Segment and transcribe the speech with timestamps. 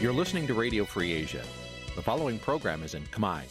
[0.00, 1.44] You're listening to Radio Free Asia.
[1.96, 3.42] The following program is in Khmer.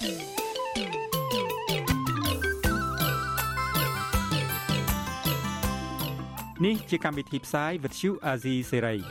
[6.59, 9.01] Nǐ chi càm bi tiệp xáy vệt chiu a zì sáy.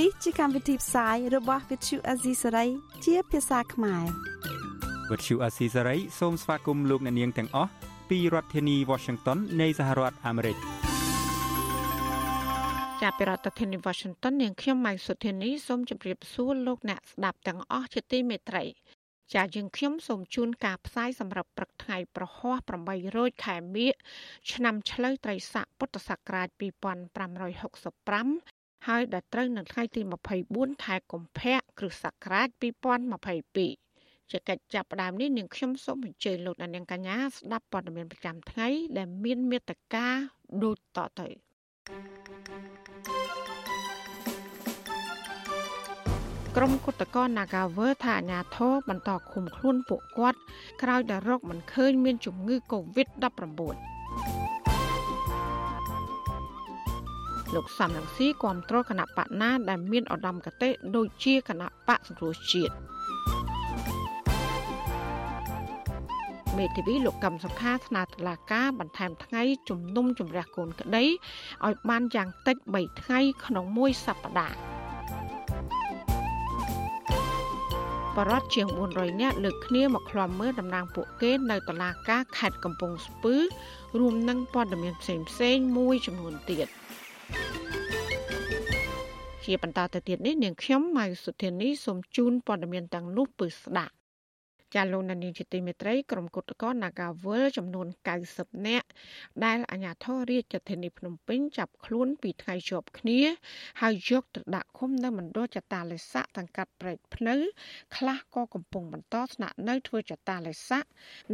[0.00, 2.68] នេះជាកម្មវិធីផ្សាយរបស់ Vithu Azisari
[3.04, 4.04] ជាភាសាខ្មែរ
[5.10, 7.70] វត្តឈូអាស៊ីសេរីសូមស្វាគមន៍លោកអ្នកនាងទាំងអស់
[8.10, 10.77] ពីរដ្ឋធានី Washington នៃសហរដ្ឋអាមេរិក
[13.05, 18.63] ចាប់ពីរដ្ឋធានី Washington នាងខ្ញុំម៉ៃសុធានីសូមជម្រាបសួរលោកអ្នកស្ដាប់ទាំងអស់ជាទីមេត្រី
[19.33, 22.55] ចាយើងខ្ញុំសូមជូនការផ្សាយសម្រាប់ព្រឹកថ្ងៃប្រហោះ
[22.99, 23.93] 800ខែមិញ
[24.51, 26.47] ឆ្នាំឆ្លូវត្រីស័កពុទ្ធសករាជ
[27.69, 30.01] 2565ហើយដល់ត្រូវនៅថ្ងៃទី
[30.43, 32.47] 24ខែកុម្ភៈគ្រិស្តសករាជ
[33.39, 40.07] 2022ជាកិច្ចចាប់ផ្ដើមនេះនាងខ្ញុំសូមអញ្ជើញលោកអ្នកនាងកញ្ញាស្ដាប់ព័ត៌មានប្រចាំថ្ងៃដែលមានមេត្តា
[40.63, 41.48] ដូចតទៅ
[46.55, 50.39] ក្រុមគុតកោ Nagawer ថាអាញាធរបន្តឃុំខ្លួនពួកគាត់
[50.81, 53.61] ក្រោយដែលរកមិនឃើញមានជំងឺ Covid-19
[57.55, 62.73] លោកសំរងស៊ីគាំទ្រគណៈបកណាដែលមានឧត្តមគតិដូចជាគណៈបកសង្គ្រោះជាតិ
[66.59, 71.05] មេធាវីលោកកឹមសុខាស្នើតុលាការបន្ថែមថ្ងៃជំនុំជម្រះកូនក្តី
[71.65, 74.57] ឲ្យបានយ៉ាងតិច3ថ្ងៃក្នុងមួយសប្តាហ៍
[78.15, 83.35] បរដ្ឋជាង400នាក់លើកគ្នាមកឃ្លាំមើលតំណាងពួកគេនៅតុលាការខេត្តកំពង់ស្ពឺ
[83.99, 86.67] រួមនឹងព័ត៌មានផ្សេងៗមួយចំនួនទៀត។
[89.45, 93.93] ជាបន្តទៅទៀតនេះនាងខ្ញុំម៉ៅសុធានីសូមជូនព័ត៌មានទាំងនោះពឺស្ដាប់
[94.75, 97.87] ចាលោកនានីជាទីមេត្រីក្រុមគុតកោ Nagawal ចំនួន
[98.27, 98.87] 90នាក់
[99.45, 103.19] ដែលអាជ្ញាធររាជធានីភ្នំពេញចាប់ខ្លួនពីថ្ងៃជាប់គ្នា
[103.81, 107.35] ហើយយកទៅដាក់ឃុំនៅមណ្ឌលចតាលេស័កសង្កាត់ព្រែកភ្នៅ
[107.95, 110.83] ខ្លះក៏កំពុងបន្តស្នាក់នៅធ្វើចតាលេស័ក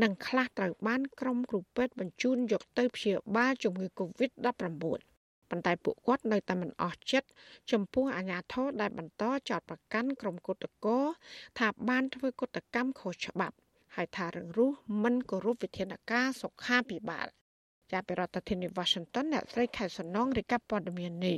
[0.02, 5.15] និងខ្លះត្រូវបានក្រុមគ្រូពេទ្យបញ្ជូនយកទៅព្យាបាលជំងឺ Covid-19
[5.50, 7.28] ប៉ុន្តែពួកគាត់នៅតែមិនអស់ចិត្ត
[7.72, 11.00] ចំពោះអាញាធរដែលបន្តចោទប្រកាន់ក្រុមគុតកោ
[11.60, 13.56] ថាបានធ្វើគុតកម្មខុសច្បាប់
[13.96, 14.72] ហើយថារឹងរូស
[15.04, 17.28] មិនគោរពវិធានការសុខាភិបាល
[17.92, 21.38] ចាប់ពីរដ្ឋធានី Washington អ្នកស្រីខែសំណងរាយការណ៍ព័ត៌មាននេះ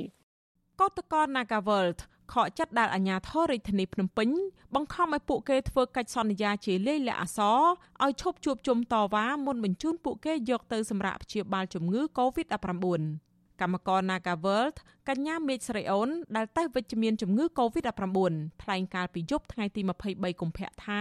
[0.80, 2.00] កោតកោ Nagaworld
[2.32, 4.28] ខកចិត្តដែលអាជ្ញាធររាជធានីភ្នំពេញ
[4.74, 7.60] បង្ខំឲ្យពួកគេធ្វើកិច្ចសន្យាជាលេខលះអសរ
[8.04, 13.27] ឲ្យឈប់ជួបជុំតវ៉ាមុនបញ្ជូនពួកគេយកទៅសម្រាប់ព្យាបាលជំងឺ Covid-19
[13.60, 14.76] កម្មករ Naga World
[15.08, 18.18] កញ្ញាមេឃស្រីអូនដែលតេស្តវិជ្ជមានជំងឺ Covid-19
[18.62, 19.80] ថ្លែងកាលពីយប់ថ្ងៃទី
[20.10, 21.00] 23កុម្ភៈថា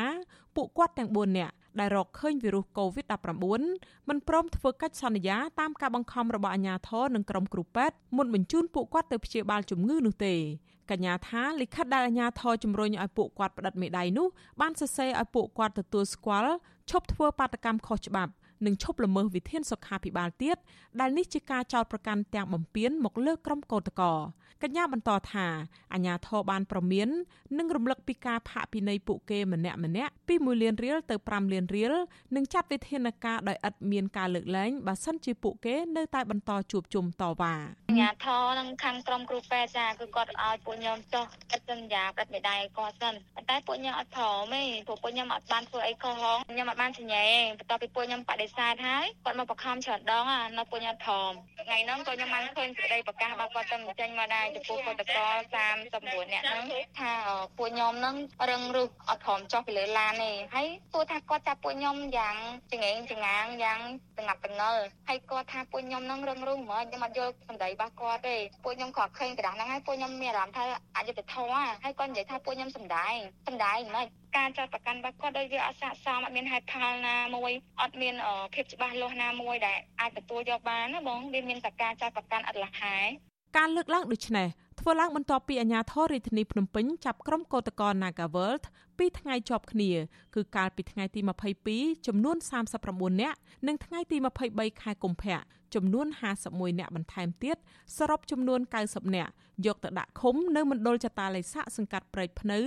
[0.56, 10.36] ពួកគាត់ទាំង4នាក់ដែលរកឃើញវីរុស COVID-19 មិនព្រមធ្វើកិច្ចសន្យាតាមការបង្ខំរបស់អាជ្ញាធរនិងក្រុមគ្រូពេទ្យមុនបញ្ជូនពួកគាត់ទៅព្យាបាលជំងឺនោះទេ
[10.92, 14.28] កញ្ញាថាលិខិតដែលអាជ្ញាធរជំរុញឲ្យពួកគាត់ផ្តិតមេដៃនោះ
[14.62, 16.54] បានសរសេរឲ្យពួកគាត់ទទួលស្គាល់
[16.90, 18.32] ឈប់ធ្វើបាតកម្មខុសច្បាប់
[18.66, 20.58] និងឈប់ល្មើសវិធានសុខាភិបាលទៀត
[21.00, 24.08] ដែលនេះជាការចោទប្រកាន់ទាំងបំពានមកលើក្រុមកោតក្រ
[24.64, 25.48] កញ្ញាបន្តថា
[25.94, 27.08] អាញាធរបានប្រមាន
[27.58, 31.94] និងរំលឹកពីការផាកពិន័យពួកគេម្នាក់ម្នាក់ពី1លានរៀលទៅ5លានរៀល
[32.36, 37.54] និងចាត់វិធានការដោយឥតមានការលើកលែងបើសិនជាពួកគេនៅតែបន្តជួបជុំតវ៉ា
[37.90, 47.26] អាញាធរនឹងខាងក្រុមគ្រូពេទ្យចាគឺគាត់ឲ្យពួកខ្ញុំចុះកិច្ចសន្យាប្រតិបត្តិឲ្យគាត់សិនប៉ុន្តែពួកខ្ញុំអត់ព្រមទេព្រោះពួកខ្ញុំអត់បានធ្វើអីខុសហងខ្ញុំអត់បានសញ្ញា
[47.60, 50.24] បន្ទាប់ពីពួកខ្ញុំបដិសេធហើយគាត់មកបង្ខំច្រើនដង
[50.58, 51.32] នៅពួកខ្ញុំព្រម
[51.68, 55.34] ថ្ងៃហ្នឹងក៏ខ្ញុំបានឃើញសេចក្តីប្រកាសរបស់គាត់ទៅចេញមកដែរចំពោះពលករ
[55.76, 56.66] 39នាក់ហ្នឹង
[57.00, 57.14] ថា
[57.58, 58.16] ពួកខ្ញុំហ្នឹង
[58.50, 62.36] រឹងរូសអត់ព្រមចុះពីលើឡានទេហើយពួកថាគាត់ចាប់ពួកខ្ញុំយ៉ាង
[62.72, 63.80] ចង្អេងចង្អាងយ៉ាង
[64.18, 70.64] តងាប់តងល់ហើយគាត់ថាពួកខ្ញុំហ្នឹងរឹងរូសហ្មងខ្ញុំអត់យល់សម្ដីរបស់គាត់ទេពួកខ្ញុំក៏ឃើញក្រដាស់ហ្នឹងហើយពួកខ្ញុំមានអារម្មណ៍ថា
[70.98, 74.06] អយុត្តិធម៌ហើយគាត់និយាយថាពួកខ្ញុំសម្ដែងសម្ដែងមិន
[74.38, 78.16] ការចាត់ប្រកាន់របស់គាត់ដោយវាអត់ស័ក្តិសមអត់មានហេតុផលណាមួយអត់មាន
[78.54, 82.96] ភាពច្បាស់លាស់ណាមួយដែលអាចទទួលយកបានណាបងវាមានតែការចាត់ប្រកាន់អត់លះហែ
[83.58, 84.48] ការលើកឡើងដូចនេះ
[84.80, 88.64] ធ្វើឡើងបន្ទាប់ពីអាជ្ញាធររាជធានីភ្នំពេញចាប់ក្រុមកោតក្រ Nagaworld
[88.98, 89.92] ពីរថ្ងៃជាប់គ្នា
[90.36, 91.20] គឺកាលពីថ្ងៃទី
[91.64, 92.38] 22ចំនួន
[92.80, 93.38] 39នាក់
[93.68, 94.18] និងថ្ងៃទី
[94.50, 95.38] 23ខែកុម្ភៈ
[95.76, 96.08] ចំនួន
[96.44, 97.58] 51នាក់បន្ថែមទៀត
[97.98, 99.32] សរុបចំនួន90នាក់
[99.66, 102.60] យកទៅដាក់ឃុំនៅមណ្ឌលចតាឡេសាក់សង្កាត់ព្រែកភ្នៅ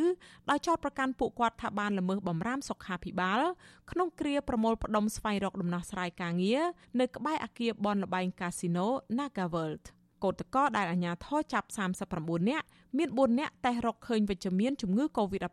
[0.51, 3.41] ដោយចោទប្រកាន់ពួកគាត់ថាបានល្មើសបំរាមសុខាភិបាល
[3.91, 6.63] ក្នុងគ្រាប្រមូលផ្ដុំស្វែងរកដំណោះស្រាយការងារ
[7.01, 8.87] នៅក្បែរអគារបនលបែងកាស៊ីណូ
[9.19, 11.69] Naga World កោតកោដែលអាជ្ញាធរចាប់
[12.09, 15.49] 39នាក់មាន4នាក់តេស្តរកឃើញវិជ្ជមានជំងឺ Covid-19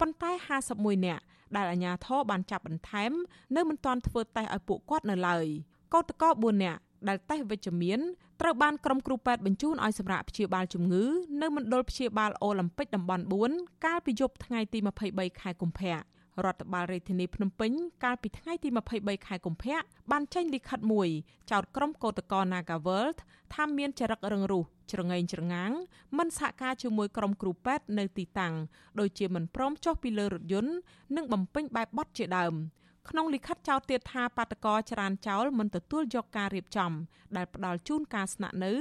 [0.00, 0.30] ប៉ុន្តែ
[0.68, 1.22] 51នាក់
[1.56, 3.12] ដែលអាជ្ញាធរបានចាប់បន្ថែម
[3.56, 5.46] នៅមិនទាន់ធ្វើតេស្តឲ្យពួកគាត់នៅឡើយ
[5.94, 8.00] កោតកោ4នាក់ដែលតេស្តវិជ្ជមាន
[8.40, 11.04] ត្រូវបានក្រុមគ្រូពេទ្យបញ្ជូនឲ្យសម្រាប់ព្យាបាលជំងឺ
[11.42, 13.24] នៅមណ្ឌលព្យាបាលអូឡ িম্প ិកតំបន់
[13.54, 14.78] 4កាលពីយប់ថ្ងៃទី
[15.10, 15.96] 23ខែកុម្ភៈ
[16.44, 17.72] រដ្ឋបាលរាជធានីភ្នំពេញ
[18.04, 18.68] កាលពីថ្ងៃទី
[18.98, 19.76] 23ខែកុម្ភៈ
[20.10, 21.08] បានចេញលិខិតមួយ
[21.50, 23.18] ចោទក្រុមកោតក្រ Nagaworld
[23.54, 25.70] ថាមានចរិតរឹងរូសច្រងែងច្រងាង
[26.18, 28.54] មិនសហការជាមួយក្រុមគ្រូពេទ្យនៅទីតាំង
[29.00, 30.74] ដោយជាមិនព្រមចុះពីលើរថយន្ត
[31.16, 32.54] និងបំពេញបែបបទជាដើម។
[33.10, 36.92] ក្នុងលិខិតចោទទៀតថាបាតកោចរានចោលមិនទទួលយកការរៀបចំ
[37.36, 38.72] ដែលផ្ដល់ជូនការស្នាក់នៅ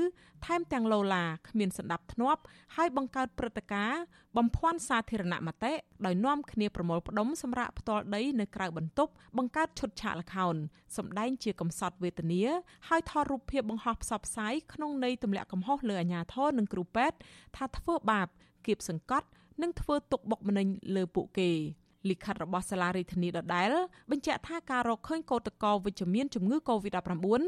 [0.46, 2.42] ថែមទាំងឡូឡាគ្មានសន្តិភាពធ្នាប់
[2.76, 4.02] ហើយបង្កើតព្រឹត្តិការណ៍
[4.38, 5.74] បំភាន់សាធារណមតិ
[6.06, 10.56] ដោយនាំគ្នាប្រមូលផ្ដុំសម្រាប់ផ្ទាល់ដីនៅក្រៅបន្ទប់បង្កើតឈុតឆាកល្ខោន
[10.98, 12.44] សម្ដែងជាកំសត់វេទនា
[12.90, 17.18] ហើយថតរូបភាពបង្ហោះផ្សព្វផ្សាយក្នុងន័យទម្លាក់កំហុសលើអាជ្ញាធរនិងគ្រូពេទ្យ
[17.56, 18.28] ថាធ្វើបាប
[18.66, 19.28] គៀបសង្កត់
[19.62, 21.52] និងធ្វើទុកបុកម្នេញលើពួកគេ។
[22.10, 23.72] លិខិតរបស់សាលារដ្ឋាភិបាលដដែល
[24.12, 27.44] បញ្ជាក់ថាការរកឃើញកោតក្រវិជ្ជមានជំងឺ Covid-19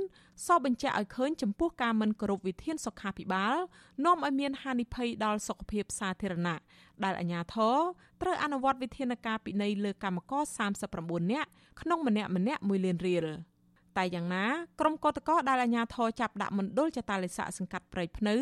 [0.48, 3.56] សបញ្ជាក់ឲ្យឃើញចំពោះការមិនគោរពវិធានសុខាភិបាល
[4.06, 6.60] នាំឲ្យមានហានិភ័យដល់សុខភាពសាធារណៈ
[7.04, 7.78] ដែលអាជ្ញាធរ
[8.22, 10.44] ត្រូវអនុវត្តវិធានការពិន័យលើកម្មករ
[10.88, 11.50] 39នាក់
[11.82, 13.28] ក្នុងម្នាក់ម្នាក់1លានរៀល
[13.98, 14.46] តែយ៉ាងណា
[14.80, 18.36] ក្រុមកោតក្រដែលអាជ្ញាធរចាប់ដាក់មណ្ឌលចតាលិស័កសង្កាត់ព្រៃភ្នៅ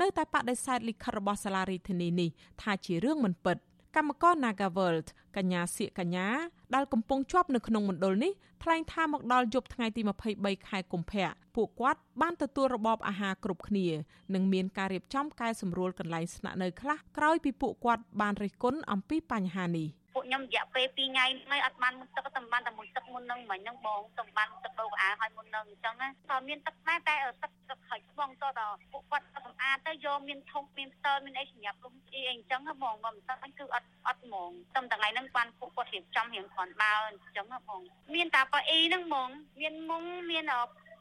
[0.00, 2.28] នៅតែបដិសេធលិខិតរបស់សាលារដ្ឋាភិបាលនេះ
[2.62, 3.56] ថាជារឿងមិនពិត។
[3.96, 6.28] កម្មករ Nagaworld កញ្ញាសៀកកញ្ញា
[6.74, 10.02] ដែលកំពុងជាប់នៅក្នុងមណ្ឌលនេះថ្លែងថាមកដល់យប់ថ្ងៃទី
[10.34, 13.86] 23ខែកុម្ភៈពួកគាត់បានទទួលរបបអាហារគ្រប់គ្នា
[14.34, 28.50] និងមានការរៀបចំកែសម្រួលកន្លែងស្នាក់នៅខ្លះក្រោយពីពួកគាត់បានរិះគន់អំពីបញ្ហានេះ។ ពួកខ្ញុំរយៈពេល2ថ្ងៃហើយអត់បានមុនទឹកសម្បានតែមុនទឹកមុននឹងមិញហ្នឹងបងសម្បានទឹកដូរអាវឲ្យមុននឹងអញ្ចឹងណាតើមានទឹកដែរតែទឹកទឹកហិចបងតើ
[28.92, 37.80] ពួកគាត់សម្អាតទៅយកមានធុងមានស្ទើមានអីសម្រាប់លុំអីអញ្ចឹងបងបើមិនទឹកគឺអត់អត់ហ្មងតែថ្ងៃហ្នឹងបានពួកគាត់រៀបចំរៀងគ្រាន់បើអញ្ចឹងបង
[38.14, 39.30] មានតែប៉អ៊ីហ្នឹងហ្មង
[39.60, 40.44] មានមុងមាន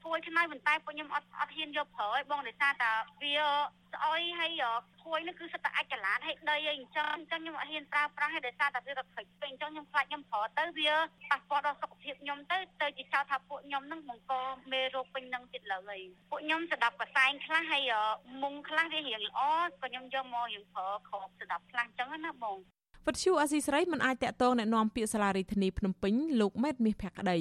[0.01, 3.35] ស្រួយឆ្នៃប៉ុន្តែពួកខ្ញុំអត់អត់ហ៊ានយកប្រើឯងបងដោយសារតែវា
[3.93, 4.63] ស្អុយហើយ
[5.01, 10.91] ភួយនេះគឺសិតតែអាចចលាតហើយដីអីអញ្ចឹងអញ្ចឹងខ្ញុំអត់ហ៊ានប្រើប្រាស់ឯដោយសារតែវារកខ្វិចពេកអញ្ចឹងខ្ញុំខ្លាចខ្ញុំប្រើទៅវា
[11.31, 14.33] ប៉ះពាល់ដល់សុខភាពខ្ញុំទៅទៅជាចោទថាពួកខ្ញុំនឹងបង្ក
[14.71, 15.99] មេរោគពេញនឹងទៀតឡើយ
[16.29, 17.91] ពួកខ្ញុំស្ដាប់កសែងខ្លះហើយ
[18.41, 19.39] មុងខ្លះវារៀងល្អ
[19.81, 22.57] ក៏ខ្ញុំយកមករៀងប្រើគ្របស្ដាប់ខ្លះអញ្ចឹងណាបង
[23.05, 27.39] វត្តឈូអស៊ីស្រីមិនអាចតកតងណែនាំពាក្យសាលារដ្ឋាភិបាលភ្នំពេញលោកម៉ែតមាសភក្តី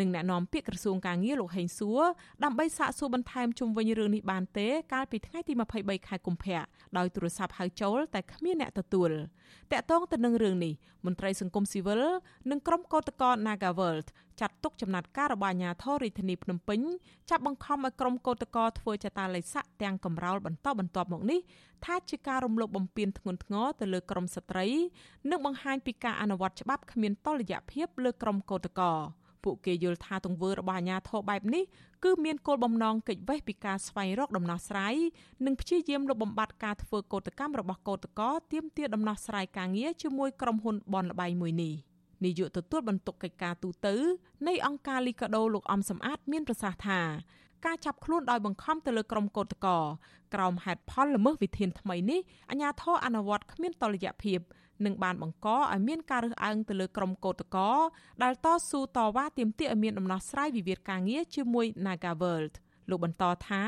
[0.00, 2.02] និងអ្នកនាំពាក្យក្រសួងការងារលោកហេងសួរ
[2.44, 6.60] ដើម្បីសាកសួរបន្ថែមជុំវិញរឿងនេះបានទេ កាលពីថ្ងៃទី23ខែកុម្ភៈ
[6.96, 9.10] ដោយទូរស័ព្ទហៅចូលតែគ្មានអ្នកទទួល
[9.72, 10.72] តាក់ទងទៅនឹងរឿងនេះ
[11.06, 12.02] មន្ត្រីសង្គមស៊ីវិល
[12.50, 14.08] និងក្រុមកោតក្រ Nagaworld
[14.40, 16.80] ចាត់ទុកចំណាត់ការរបស់អាជ្ញាធររាជធានីភ្នំពេញ
[17.30, 21.40] ចាប់បង្ខំឲ្យក្រុមកោតក្រធ្វើចតាល័យស័កទាំងកំរោលបន្តបន្ទាប់មកនេះ
[21.84, 24.66] ថាជាការរំលោភបំពានធ្ងន់ធ្ងរទៅលើក្រមស្ត្រី
[25.30, 31.64] និងបង្ហាញពីការអនុវត្តច្បាប់គ្មានតុល្យភាពលើក្រុមកោតក្រ ពួកគេយល់ថាទង្វើរបស់អាជ្ញាធរបែបនេះ
[32.04, 34.94] គឺមានគោលបំណងគេចវេះពីការស្វែងរកដំណោះស្រាយ
[35.46, 41.74] និងព្យាយាមលុបបំបាត់ការធ្វើកោតកម្មរបស់កោតក្រទាមទារដំណោះស្រាយការងារជាមួយក្រុមហ៊ុនបនលបៃមួយនេះ
[42.24, 43.86] នាយកទទួលបន្ទុកកិច្ចការទូត
[44.48, 47.00] នៃអង្គការលីកាដូលោកអំសំអាត មានប្រសាសន៍ថា
[47.66, 49.82] ការចាប់ខ្លួនដោយបង្ខំទៅលើក្រុមកោតក្រ
[50.34, 54.38] ក្រោមហេតុផលល្មើសវិធានថ្មីនេះអាជ្ញាធរអនុវត្តគ្មានតលយៈភាព
[54.86, 57.78] និងបានបង្កឲ្យមានការរើសអើងទៅលើក្រុមកោតក្រ
[58.22, 62.54] ដែលតស៊ូតវ៉ាទាមទារឲ្យមានដំណោះស្រាយវិវាទការងារជាមួយ Naga World
[62.90, 63.62] លោកបន្តថា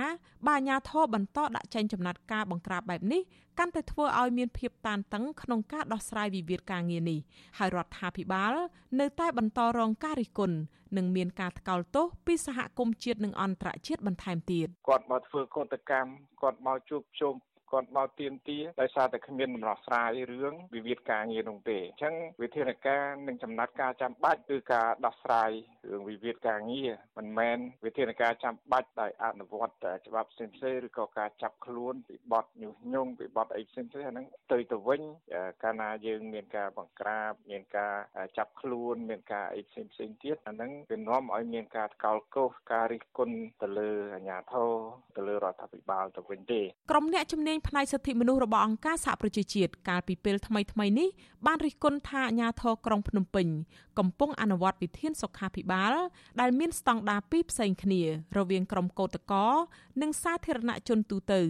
[0.47, 3.23] បើអាញាធរបន្តដាក់ចេញចំណាត់ការបង្ក្រាបបែបនេះ
[3.59, 7.19] កាន់តែធ្វើឲ្យមានភាពតានតឹងក្នុងការដោះស្រាយវិវាទការងារនេះ
[7.59, 8.55] ហើយរដ្ឋាភិបាល
[9.01, 10.57] នៅតែបន្តរងការរិះគន់
[10.97, 16.11] និងមានការថ្កោលទោសពីសហគមន៍ជាតិនិងអន្តរជាតិបន្ថែមទៀតគាត់មកធ្វើកោតកម្ម
[16.43, 17.35] គាត់មកជួបជុំ
[17.75, 25.51] គាត់មកទៀមទាដោយសារតែគ្មានដំណោះស្រាយរឿងវិវាទការងារនោះទេអញ្ចឹងវិធានការនិងចំណាត់ការចាំបាច់គឺការដោះស្រាយ
[25.91, 29.75] រឿងវិវាទការងារមិនមែនវិធានការចាំបាច់ដោយអនុវត្ត
[30.07, 35.03] ច្បាប់ផ្សេងៗឬក៏ការចាប់ខ្លួនពីបទញុះញង់ពីបទអីផ្សេងៗអាហ្នឹងទៅទៅវិញ
[35.63, 37.95] កាលណាយើងមានការបង្ក្រាបមានការ
[38.39, 44.71] ចាប់ខ្លួនមានការអីផ្សេងផ្សេងទៀតអាហ្នឹងវានាំឲ្យមានការថ្កោលទោសការរិះគន់ទៅលើអាជ្ញាធរ
[45.17, 51.09] ទៅលើរដ្ឋាភិបាលទៅវិញទេក្រុមអ្នកជំនាញផ្នែកសិទ្ធិមនុស្សរបស់អង្គការសហប្រជាជាតិកាលពីពេលថ្មីៗនេះ
[51.47, 53.47] បានរិះគន់ថាអាជ្ញាធរក្រុងភ្នំពេញ
[53.99, 55.93] កំពុងអនុវត្តវិធានសុខាភិបាល
[56.41, 58.03] ដែលមានស្តង់ដារពីរផ្សេងគ្នា
[58.37, 59.53] រវាងក្រុមកោតក្រ
[60.03, 61.43] និងសាធារណជនទូទៅ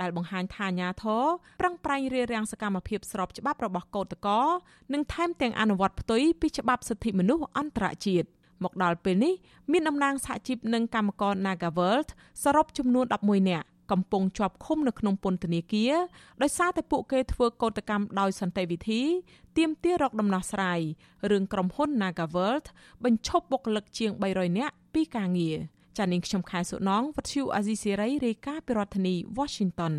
[0.00, 1.24] ដែលបង្ហាញថាអាញាធរ
[1.60, 4.46] ប្រឹងប្រែងរារាំងសកម្មភាពស្របច្បាប់របស់កោតក្រ
[4.92, 8.28] និងថែមទាំងអនុវត្តផ្ទុយពីច្បាប់សិទ្ធិមនុស្សអន្តរជាតិ
[8.64, 9.34] មកដល់ពេលនេះ
[9.72, 12.08] មានតំណាងសហជីពនិងកម្មករ Nagaworld
[12.42, 15.94] សរុបចំនួន11នាក់ កំពុងជាប់ឃុំនៅក្នុងពន្ធនាគារ
[16.42, 19.02] ដោយសារតែពួកគេធ្វើកោតកម្មដោយសន្តិវិធី
[19.58, 20.80] ទាមទាររកដំណោះស្រាយ
[21.30, 22.66] រឿងក្រុមហ៊ុន Nagaworld
[23.04, 25.58] បញ្ឈប់បុគ្គលិកជាង300នាក់ពីការងារ
[25.98, 29.94] ចានាងខ្ញុំខែសុណងវັດឈូអាស៊ីសេរីរាយការណ៍ពីរដ្ឋធានី Washington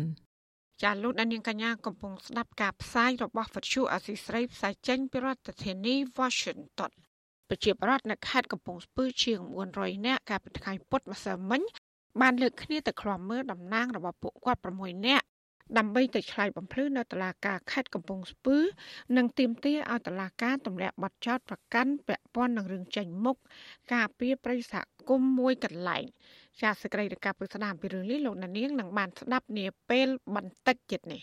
[0.82, 6.92] ចាលោកដានៀងកញ្ញាកំពុងស្ដាប់ការផ្សាយរបស់វិទ្យុអាស៊ីស្រីផ្សាយចេញពីរដ្ឋធានី Washington
[7.48, 9.40] ប្រជាប្រដ្ឋនៅខេត្តកំពង់ស្ពឺជាង
[9.74, 11.62] 400នាក់កាលពីថ្ងៃពុធម្សិលមិញ
[12.20, 15.26] បានលើកគ្នាទៅឃ្លាំមើលតំណាងរបស់ពួកគាត់6នាក់
[15.78, 18.56] ដើម្បីទៅឆ្លៃបំភ្លឺនៅតុលាការខេត្តកំពង់ស្ពឺ
[19.16, 23.36] និងទាមទារឲ្យតុលាការទម្លាក់បទចោទប្រកាន់ពាក់ព័ន្ធនឹងរឿងចេញមុខ
[23.92, 26.04] ការពីប្រិយសហគមន៍មួយកន្លែង
[26.62, 31.22] ចាសសេចក្តីរាយការណ៍ពីស្ដាមពីរឿងនេះលោកណានៀងនឹងបានស្ដាប់នាពេលបន្តិចទៀតនេះ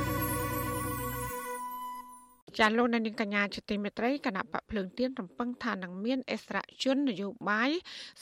[2.59, 7.71] ចាលោកនាងកញ្ញាជាទីមេត្រីគណៈបកភ្លើងទៀនរំពឹងថានឹងមានអសរជននយោបាយ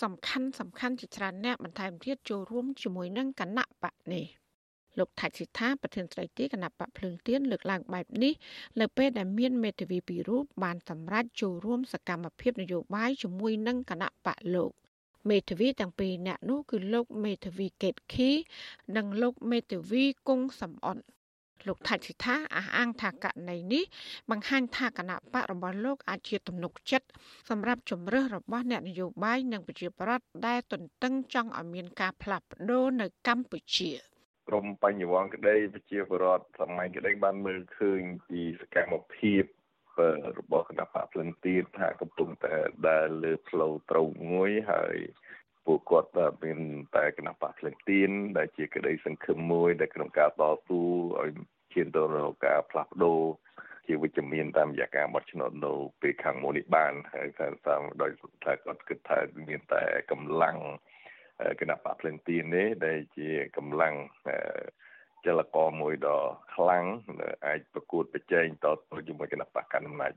[0.01, 4.25] សំខាន់សំខាន់ជាច្រើនអ្នកបន្ថែមទៀតចូលរួមជាមួយនឹងគណៈបកនេះ
[4.97, 8.33] លោកថាច់សិដ្ឋាប្រធានស្ដីទីគណៈបកភ្លើងទៀនលើកឡើងបែបនេះ
[8.79, 14.71] នៅពេលដែលមានមេធាវីពីររូបបានសម្រេចចូលរួមសកម្មភាពនយោបាយជាមួយនឹងគណៈបកលោក
[15.29, 18.29] មេធាវីទាំងពីរអ្នកនោះគឺលោកមេធាវីកេតខី
[18.95, 20.99] និងលោកមេធាវីគង់សំអន
[21.67, 23.83] លោកថាច់សិដ្ឋាអះអាងថាករណីនេះ
[24.31, 27.07] បង្ហាញថាគណៈបករបស់លោកអាចជាទំនុកចិត្ត
[27.49, 33.91] សម្រាប់ជំរើសរបស់អ្នកនយោបាយនិងប្រជាប្រដ្ឋដែលទន្ទឹងចង់ឲ្យមានការផ្លាស់ប្ដូរនៅកម្ពុជា
[34.47, 39.43] ក្រមបញ្ញវន្តក្តីប្រជាពលរដ្ឋសម័យក្តីបានមើលឃើញពីសកម្មភាព
[40.39, 42.55] របស់គណៈបកភ្លឹងទៀតថាកំពុងតែ
[42.87, 44.97] ដើរលើផ្លូវត្រូវមួយហើយ
[45.65, 46.09] ពួកគាត់
[46.43, 46.59] មាន
[46.95, 50.81] តែគណៈបកភ្លឹងទៀនដែលជាក្តីសង្ឃឹមមួយដែលក្នុងការតស៊ូ
[51.21, 51.31] ឲ្យ
[51.73, 53.21] ឈានទៅរកការផ្លាស់ប្ដូរ
[53.87, 58.11] ជាវិជ្ជមានតាមរយៈការបោះឆ្នោតនៅពេលខាងមុខនេះបានហើយថាតាមដោយ
[58.45, 60.57] ថាគាត់គិតថាមានតែកម្លាំង
[61.59, 63.95] គណៈបកភ្លឹងទៀននេះដែលជាកម្លាំង
[65.25, 66.19] ចលករមួយដ៏
[66.55, 66.85] ខ្លាំង
[67.45, 70.13] អាចប្រកួតប្រជែងតទៅជាមួយគណៈបកកណ្ដាលអំណាច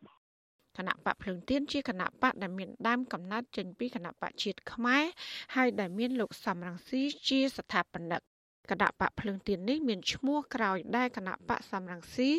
[0.78, 5.04] គណៈបកភ្លឹងទៀនជាគណៈបកដែលមានដើមកំណត់ចេញពីគណៈបកជាតិខ្មែរ
[5.56, 8.22] ហើយដែលមានលោកសំរងស៊ីជាស្ថាបនិក
[8.70, 12.30] គណៈបកភ្លើងទៀននេះមានឈ្មោះក្រោយដែលគណៈបកសំរងស៊ី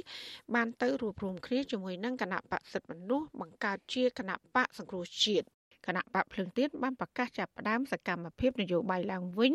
[0.56, 5.48] បានទៅរួបរวมគ្នាជាមួយនឹងគណៈបកសិទ្ធិមនុស្សបង្កើតជាគណៈបកសង្គ្រោះជាតិ
[5.88, 9.54] គណៈបកភ្លើងទៀនបានប្រកាសចាប់ផ្ដើមសកម្មភាពនយោបាយឡើងវិញ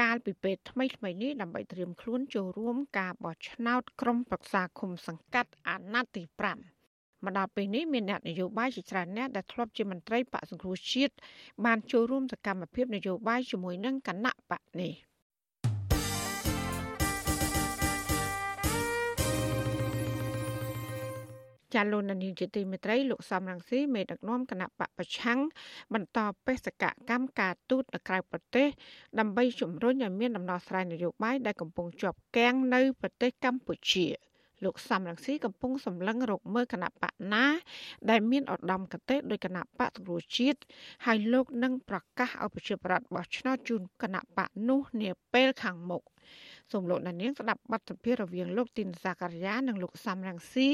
[0.00, 6.75] កាលពីពេលថ្មីថ្មីនេះដើម្បីត្រៀមខ្លួនចូលរួមការបោះឆ្នោតក្រុមប្រឹក្សាគុំសង្កាត់អាណត្តិទី5
[7.26, 11.14] មកដល់ពេលនេះមានអ្នកនយោបាយជាច្រើនអ្នកដែលធ្លាប់ជាមន្ត្រីបកសង្គ្រោះជាតិ
[11.64, 14.94] បានចូលរួមសកម្មភាពនយោបាយជាមួយនឹងគណៈបកនេះ។
[21.76, 25.38] ចាលោកនានីជាទីមេត្រីលោកសំរងស៊ីមេដឹកនាំគណៈបកប្រឆាំង
[25.94, 28.68] បន្តបេសកកម្មការទូតនៅក្រៅប្រទេស
[29.18, 34.06] ដើម្បីជំរុញឲ្យមានដំណោះស្រាយនយោបាយដែលកំពុងជាប់គាំងនៅប្រទេសកម្ពុជា
[34.64, 37.46] លោកសំរងស៊ីកំពុងសម្លឹងរកមើលគណៈបកណា
[38.10, 40.60] ដែលមានឧត្តមកតេដោយគណៈបកសង្គ្រោះជាតិ
[41.06, 46.02] ហើយលោកនឹងប្រកាសឲ្យប្រជាប្រដ្ឋបោះឆ្នោតជូនគណៈបកនោះនាពេលខាងមុខ
[46.72, 50.68] សូមលោកដានៀងស្ដាប់បទសម្ភាសន៍រវាងលោកទីនសាការីយ៉ានិងលោកសំរងស៊ី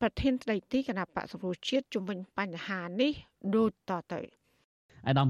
[0.00, 3.12] ប្រធានស្ដីទីគណៈបកសង្គ្រោះជាតិជំវិញបញ្ហានេះ
[3.54, 4.43] ដូចតទៅ
[5.08, 5.28] អាដាម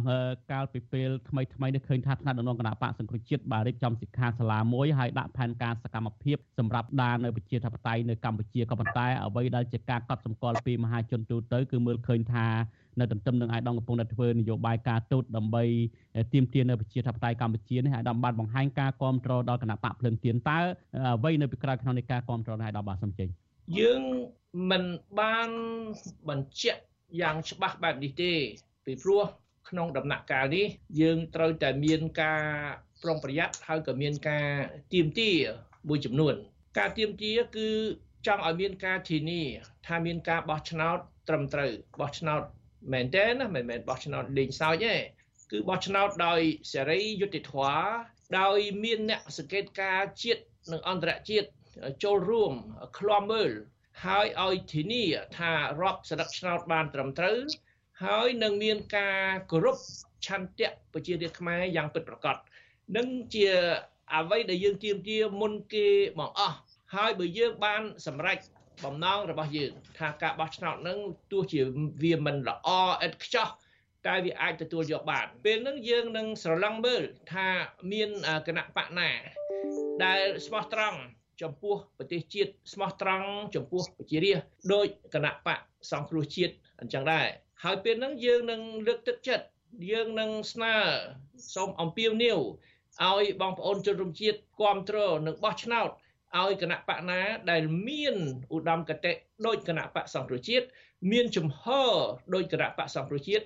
[0.53, 12.47] កាលពីពេលថ្មីថ្មីនេះឃើញថាថ្នាក់ដឹកនាំគណៈបកសង្គ្រោះជាតិបានរៀបចំសិក្ខាសាលាមួយហើយដាក់ផែនការសកម្មភាពសម្រាប់ដាននៅប្រជាធិបតេយ្យនៅកម្ពុជាក៏ប៉ុន្តែអ្វីដែលជាការកត់សម្គាល់ពីមហាជនទូទៅគឺមើលឃើញថា
[13.01, 15.65] នៅទន្ទឹមនឹងអាយដាមកំពុងតែធ្វើនយោបាយការទូតដើម្បី
[16.33, 20.59] ទាមទារនៅប្រជាធិបតេយ្យកម្ពុជានេះអាយដាមបានបង្ហាញការគ្រប់គ្រងដល់គណៈបកភ្លឹងទៀនតើ
[21.17, 23.29] អ្វីនៅពីក្រោយក្នុងនៃការគ្រប់គ្រងនេះអាយដាមបាទសូមចេញ
[23.79, 24.03] យើង
[24.71, 24.85] មិន
[25.21, 25.49] បាន
[26.29, 26.81] បញ្ជាក់
[27.21, 28.33] យ៉ាងច្បាស់បែបនេះទេ
[28.87, 29.25] ពីព្រោះ
[29.69, 30.67] ក្នុងដំណាក់កាលនេះ
[31.01, 32.43] យើងត្រូវតែមានការ
[33.03, 34.47] ប្រុងប្រយ័ត្នហើយក៏មានការ
[34.93, 35.31] ទៀមទា
[35.89, 36.35] មួយចំនួន
[36.79, 37.69] ការទៀមទាគឺ
[38.27, 39.43] ចង់ឲ្យមានការធានា
[39.87, 42.43] ថាមានការបោះឆ្នោតត្រឹមត្រូវបោះឆ្នោត
[42.93, 44.95] មែនទេណាមិនមែនបោះឆ្នោតលេងសើចទេ
[45.51, 46.41] គឺបោះឆ្នោតដោយ
[46.73, 47.83] សេរីយុត្តិធម៌
[48.39, 50.43] ដោយមានអ្នកសង្កេតការជាតិ
[50.73, 51.49] និងអន្តរជាតិ
[52.05, 52.53] ចូលរួម
[52.99, 53.51] ឃ្លាំមើល
[54.05, 55.05] ហើយឲ្យធានា
[55.39, 57.39] ថារាប់សដឹកឆ្នោតបានត្រឹមត្រូវ
[58.05, 59.19] ហើយនឹងមានការ
[59.51, 59.77] គោរព
[60.27, 62.37] ឆន្ទៈប្រជារាស្ត្រខ្មែរយ៉ាងពិតប្រាកដ
[62.97, 63.47] នឹងជា
[64.15, 66.57] អ្វីដែលយើងទៀមទាមុនគេមកអស់
[66.95, 68.39] ហើយបើយើងបានសម្រេច
[68.85, 70.99] បំណងរបស់យើងថាការបោះឆ្នោតនឹង
[71.33, 71.61] ទោះជា
[72.03, 72.69] វាមិនល្អ
[73.07, 73.49] ឥតខ្ចោះ
[74.07, 77.49] តែវាអាចទទួលយកបានពេលហ្នឹងយើងនឹងស្រឡឹងមើលថា
[77.93, 78.11] មាន
[78.47, 79.11] គណៈបកណា
[80.05, 80.99] ដែលស្មោះត្រង់
[81.43, 85.59] ចំពោះប្រទេសជាតិស្មោះត្រង់ចំពោះប្រជារាស្ត្រដោយគណៈបក
[85.93, 87.27] សង្គ្រោះជាតិអញ្ចឹងដែរ
[87.63, 89.47] ហើយពេលហ្នឹងយើងនឹងលើកទឹកចិត្ត
[89.91, 90.75] យើងនឹងស្នើ
[91.55, 92.39] សូមអំពាវនាវ
[93.03, 95.89] ឲ្យបងប្អូនជនរួមជាតិគ្រប់គ្រងនិងបោះឆ្នោត
[96.41, 97.21] ឲ្យគណៈបកណា
[97.51, 98.17] ដែលមាន
[98.55, 99.13] ឧត្តមគតិ
[99.47, 100.67] ដោយគណៈបកសង្គ្រោះជាតិ
[101.13, 101.93] មានជំហរ
[102.35, 103.45] ដោយគណៈបកសង្គ្រោះជាតិ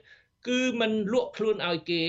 [0.49, 2.03] គឺមិនលក់ខ្លួនឲ្យគេ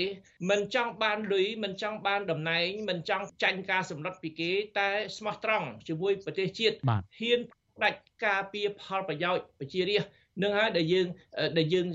[0.50, 6.76] មិនចង់បានលុយមិនចង់បានតំណែងមិនចង់ចាញ់ការសម្លុតពីគេ តែស្មោះត្រង់ជាមួយប្រទេសជាតិ
[7.18, 7.40] ហ៊ាន
[7.84, 11.06] ដាច់ការពារផលប្រយោជន៍ប្រជារាស្ត្រ នឹងហើយដែលយើង
[11.58, 11.86] ដែលយើង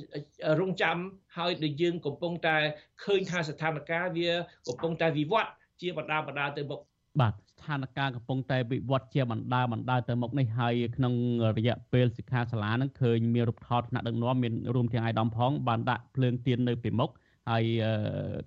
[0.60, 0.98] រងចាំ
[1.38, 2.56] ហើយដែលយើងកំពុងតែ
[3.04, 4.30] ឃើញថាស្ថានភាពវា
[4.68, 5.50] កំពុងតែវិវត្ត
[5.82, 6.80] ជាបណ្ដាបណ្ដាទៅមុខ
[7.22, 11.14] បាទស្ថានភាពកំពុងតែវិវត្តជាបណ្ដាបណ្ដាទៅមុខនេះហើយក្នុង
[11.58, 17.12] រយៈពេលសិក្ខាសាលានឹងឃើញមានរូបថតថ្នាក់ដឹកនាំមានរួមទាំងអាយដាមផងបានដាក់ភ្លើងទៀននៅពីមុខ
[17.50, 17.66] ហើយ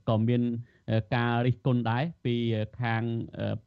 [0.09, 0.43] ក៏មាន
[1.15, 2.35] ការរិះគន់ដែរពី
[2.83, 3.03] ខាង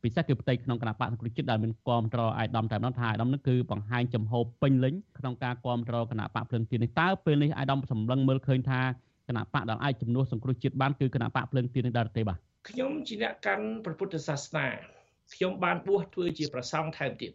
[0.04, 8.82] ពិសេសគឺផ្ទៃក្នុងគណៈបកសង្គ្រោះជាតិដែលមានគាំទ្រអាយដាមតែម្ដងថាអាយដាមនឹងគឺបង្ហាញចំហពេញលេញក្នុងការគាំទ្រគណៈបកភ្លើងទៀននេះតើពេលនេះអាយដាមសម្លឹងមើលឃើញថា
[9.28, 12.38] គណៈបកដែលអាចជំនួសសង្គ្រោះជាតិបានគឺគណៈបកភ្លើងទៀននេះដែរទេបាទ
[12.70, 14.66] ខ្ញុំជាអ្នកកាន់ព្រះពុទ្ធសាសនា
[15.34, 17.32] ខ្ញុំបានបួសធ្វើជាប្រសង់ថែមទៀត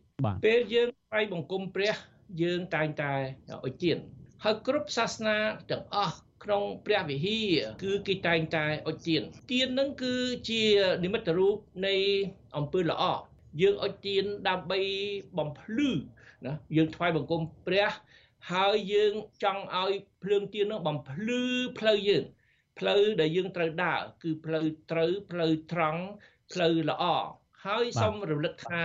[0.46, 1.94] ពេលយើងថ្វាយបង្គំព្រះ
[2.42, 3.12] យើងតែងតែ
[3.64, 3.96] អុជទៀន
[4.44, 5.36] ហើយគ្រប់សាសនា
[5.70, 6.16] ទាំងអស់
[6.46, 10.14] ក្នុងព្រះវិហារគឺគេតែងតែអុជទៀនទៀននឹងគឺ
[10.50, 10.62] ជា
[11.04, 11.94] និមិត្តរូបនៃ
[12.56, 13.04] អំពើល្អ
[13.60, 14.80] យើងអុជទៀនដើម្បី
[15.38, 15.90] បំភ្លឺ
[16.46, 17.90] ណាយើងថ្វាយបង្គំព្រះ
[18.52, 21.42] ហើយយើងចង់ឲ្យភ្លើងទៀននោះបំភ្លឺ
[21.78, 22.24] ផ្លូវយើង
[22.78, 26.02] ផ្លូវដែលយើងត្រូវដើរគឺផ្លូវត្រូវផ្លូវត្រង់
[26.52, 27.04] ផ្លូវល្អ
[27.64, 28.84] ហើយសូមរំលឹកថា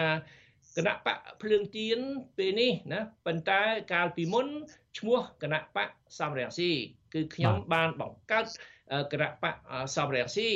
[0.77, 1.99] គណៈបកភ្លើងទៀន
[2.37, 3.61] ពេលនេះណាប៉ុន្តែ
[3.93, 4.47] កាលពីមុន
[4.97, 6.71] ឈ្មោះគណៈបកសំរងស៊ី
[7.13, 8.45] គឺខ្ញុំបានបង្កើត
[9.11, 9.55] គណៈបក
[9.95, 10.49] សំរងស៊ី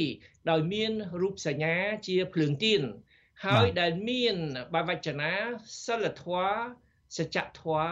[0.49, 1.75] ដោយមានរូបសញ្ញា
[2.07, 2.81] ជាភ្លើងទៀន
[3.45, 4.35] ហើយដែលមាន
[4.73, 5.31] បវចនា
[5.85, 6.53] សិលធម៌
[7.17, 7.89] សច្ចធម៌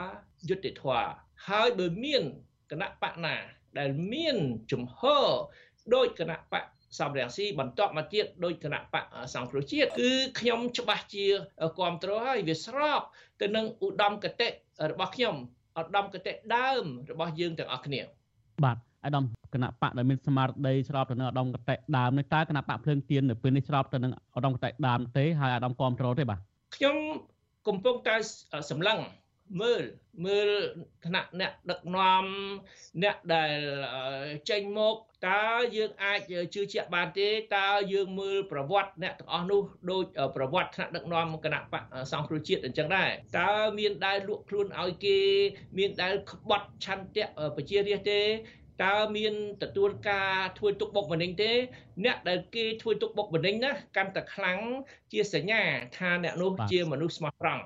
[0.50, 1.08] យុត្តិធម៌
[1.48, 2.24] ហើយបើមាន
[2.72, 3.36] គណៈបកណា
[3.80, 4.38] ដែលមាន
[4.72, 5.26] ជំហរ
[5.94, 6.66] ដោយគណៈបក
[7.00, 9.04] សំរងស៊ីបន្តមកទៀតដោយគណៈបក
[9.34, 11.26] សង្គ្រោះជាតិគឺខ្ញុំច្បាស់ជា
[11.78, 13.02] គ្រប់គ្រងហើយវាស្រប
[13.42, 14.48] ទៅនឹងឧត្តមគតិ
[14.92, 15.36] របស់ខ្ញុំ
[15.80, 18.02] ឧត្តមគតិដើមរបស់យើងទាំងអស់គ្នា
[18.64, 26.40] បាទអាដាមគណៈបកដែលមានស្មារតីស្របទៅនឹងឧត្តមគតិដើមនេះតើគណៈបកភ្លើងទៀននៅពេលនេះស្របទៅនឹងឧត្តមគតិដើមទេហើយអាដាមគ្រប់គ្រងទេបាទ
[26.76, 26.96] ខ្ញុំ
[27.68, 28.16] កំពុងតែ
[28.72, 28.98] សម្លឹង
[29.62, 29.84] មើល
[30.26, 30.50] មើល
[31.06, 32.26] ថ្នាក់អ្នកដឹកនាំ
[33.04, 33.58] អ្នកដែល
[34.50, 34.96] ចេញមក
[35.28, 35.44] តើ
[35.76, 36.20] យើងអាច
[36.54, 39.62] ជឿជាក់បានទេតើយើងមើលប្រវត្តិអ្នកទាំងអស់នោះ
[39.92, 45.18] ដូចប្រវត្តិថ្នាក់ដឹកនាំគណៈបកសង្គ្រោះជាតិអញ្ចឹងដែរតើមានដែលលក់ខ្លួនឲ្យគេ
[45.78, 48.22] មានដែលក្បត់ឆន្ទៈប្រជារាស្ត្រទេ
[48.84, 51.52] តើមានទទួលការធ្វើទុកបុកម្នេញទេ
[52.06, 54.60] អ្នកដែលគេធ្វើទុកបុកម្នេញណាកាន់តែខ្លាំង
[55.12, 55.62] ជាសញ្ញា
[55.98, 57.64] ថាអ្នកនោះជាមនុស្សស្មោះត្រង់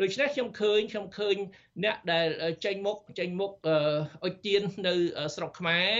[0.00, 1.36] ដូច្នេះខ្ញុំឃើញខ្ញុំឃើញ
[1.84, 2.28] អ្នកដែល
[2.64, 3.52] ចេញមុខចេញមុខ
[4.24, 4.94] អុជទៀននៅ
[5.34, 5.92] ស្រុកខ្មែរ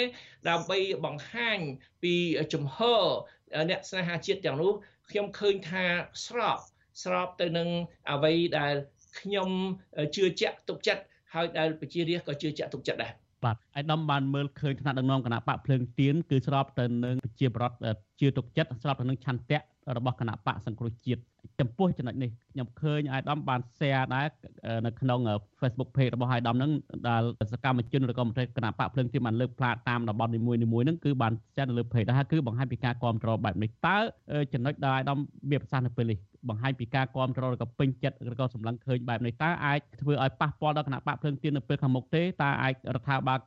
[0.49, 1.59] ដើម្បីបង្ហាញ
[2.03, 2.15] ពី
[2.55, 3.03] ជំហរ
[3.71, 4.73] អ្នកស្នេហាជាតិទាំងនោះ
[5.11, 5.85] ខ្ញុំឃើញថា
[6.27, 6.59] ស្រប
[7.03, 7.69] ស្របទៅនឹង
[8.11, 8.75] អ្វីដែល
[9.21, 9.51] ខ្ញុំ
[10.17, 11.03] ជឿជាក់ទុកចិត្ត
[11.35, 13.13] ហើយដែលប្រជារាស្ត្រក៏ជឿជាក់ទុកចិត្តដែរ
[13.45, 17.77] បាទអាយដាមបានមើលឃើញថ្នាក់ដឹកនាំគណៈបកភ្លើងទៀនគឺស្របទៅនឹងប្រជាប្រដ្ឋ
[18.21, 19.61] ជឿទុកចិត្តស្របទៅនឹងឆន្ទៈ
[19.97, 21.21] របស់គណៈបកសង្គ្រោះជាតិ
[21.61, 24.27] ចំពោះចំណុចនេះខ្ញុំឃើញអាយដាមបាន share ដែរ
[24.87, 25.21] នៅក្នុង
[25.61, 26.71] Facebook page របស់អាយដាមហ្នឹង
[27.09, 33.97] ដែលសកម្មជនឬក៏មន្ត្រីគណៈបកភ្លើងទៀនបានលើកផ្លាតតាមតំបន់នីមួយៗហ្នឹងគឺបាន share នៅលើ page ដែរគឺបង្ហាញពីការគ្រប់គ្រងបែបនេះតើ
[34.53, 35.19] ចំណុចដែលអាយដាម
[35.51, 43.39] មានប្រសាសន៍នៅពេលនេះបង្ហាញពីការគ្រប់គ្រងឬក៏ពេញចិត្តឬក៏សម្លឹងឃើញបែបនេះតើអាចធ្វើឲ្យប៉ះពាល់ដល់គណៈបកភ្លើងទៀននៅពេលខាងមុខទេតើអាចរដ្ឋាភិបាល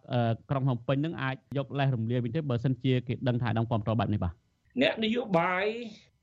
[0.49, 4.33] ក្រុងភ្នំពេញនឹងអាចយកលេសរំលាយវិញទេបើសិនជាគេដឹងថាអាយដាមគ្រប់គ្រងបែបនេះបាទ
[4.81, 5.65] អ្នកនយោបាយ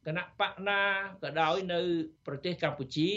[0.06, 0.82] គណៈបកណា
[1.22, 1.80] ក៏ដោយនៅ
[2.26, 3.10] ប្រទេសកម្ពុជា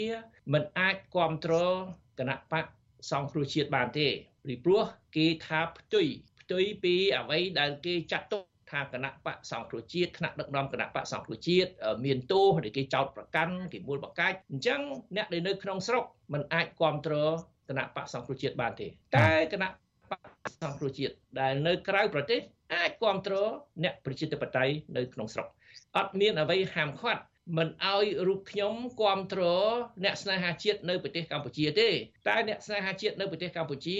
[0.52, 1.76] មិនអាចគ្រប់គ្រង
[2.18, 2.64] គណៈបក
[3.10, 4.08] សង្គ្រោះជាតិបានទេ
[4.46, 4.82] ពីព្រោះ
[5.16, 6.06] គេថាផ្ទុយ
[6.40, 11.70] ផ្ទុយពីអ្វីដែលគេចាត់ទុកថាគណៈបកសង្គ្រោះជាតិថ្នាក់ដឹកនាំគណៈបកសង្គ្រោះជាតិ
[12.04, 14.80] មានទោសដែលគេចោទប្រកាន់គេមូលបកាច់អញ្ចឹង
[15.16, 17.32] អ្នកដែលនៅក្នុងស្រុកមិនអាចគ្រប់គ្រង
[17.68, 19.68] គណៈបកសង្គ្រោះជាតិបានទេតែគណៈ
[20.10, 20.20] បក
[20.62, 22.40] សង្គ្រោះជាតិដែលនៅក្រៅប្រទេស
[22.74, 23.50] អាចគ្រប់គ្រង
[23.84, 25.46] អ្នកប្រជាធិបតេយ្យនៅក្នុងស្រុក
[25.96, 27.22] អត់មានអ្វីហាមឃាត់
[27.56, 29.72] មិនឲ្យរូបខ្ញុំគ្រប់គ្រង
[30.04, 31.88] អ្នកស្នេហាជាតិនៅប្រទេសកម្ពុជាទេ
[32.28, 33.98] តែអ្នកស្នេហាជាតិនៅប្រទេសកម្ពុជា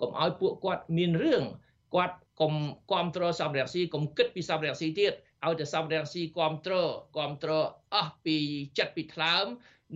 [0.00, 1.42] កុំឲ្យពួកគាត់មានរឿង
[1.94, 2.54] គាត់កុំ
[2.90, 5.12] គ្រប់គ្រងសំរងស៊ីកុំគិតពីសំរងស៊ីទៀត
[5.46, 8.36] ឲ្យតែសំរងស៊ីគ្រប់គ្រងគ្រប់គ្រងអស់ពី
[8.78, 9.44] ចិត្តពីថ្លើម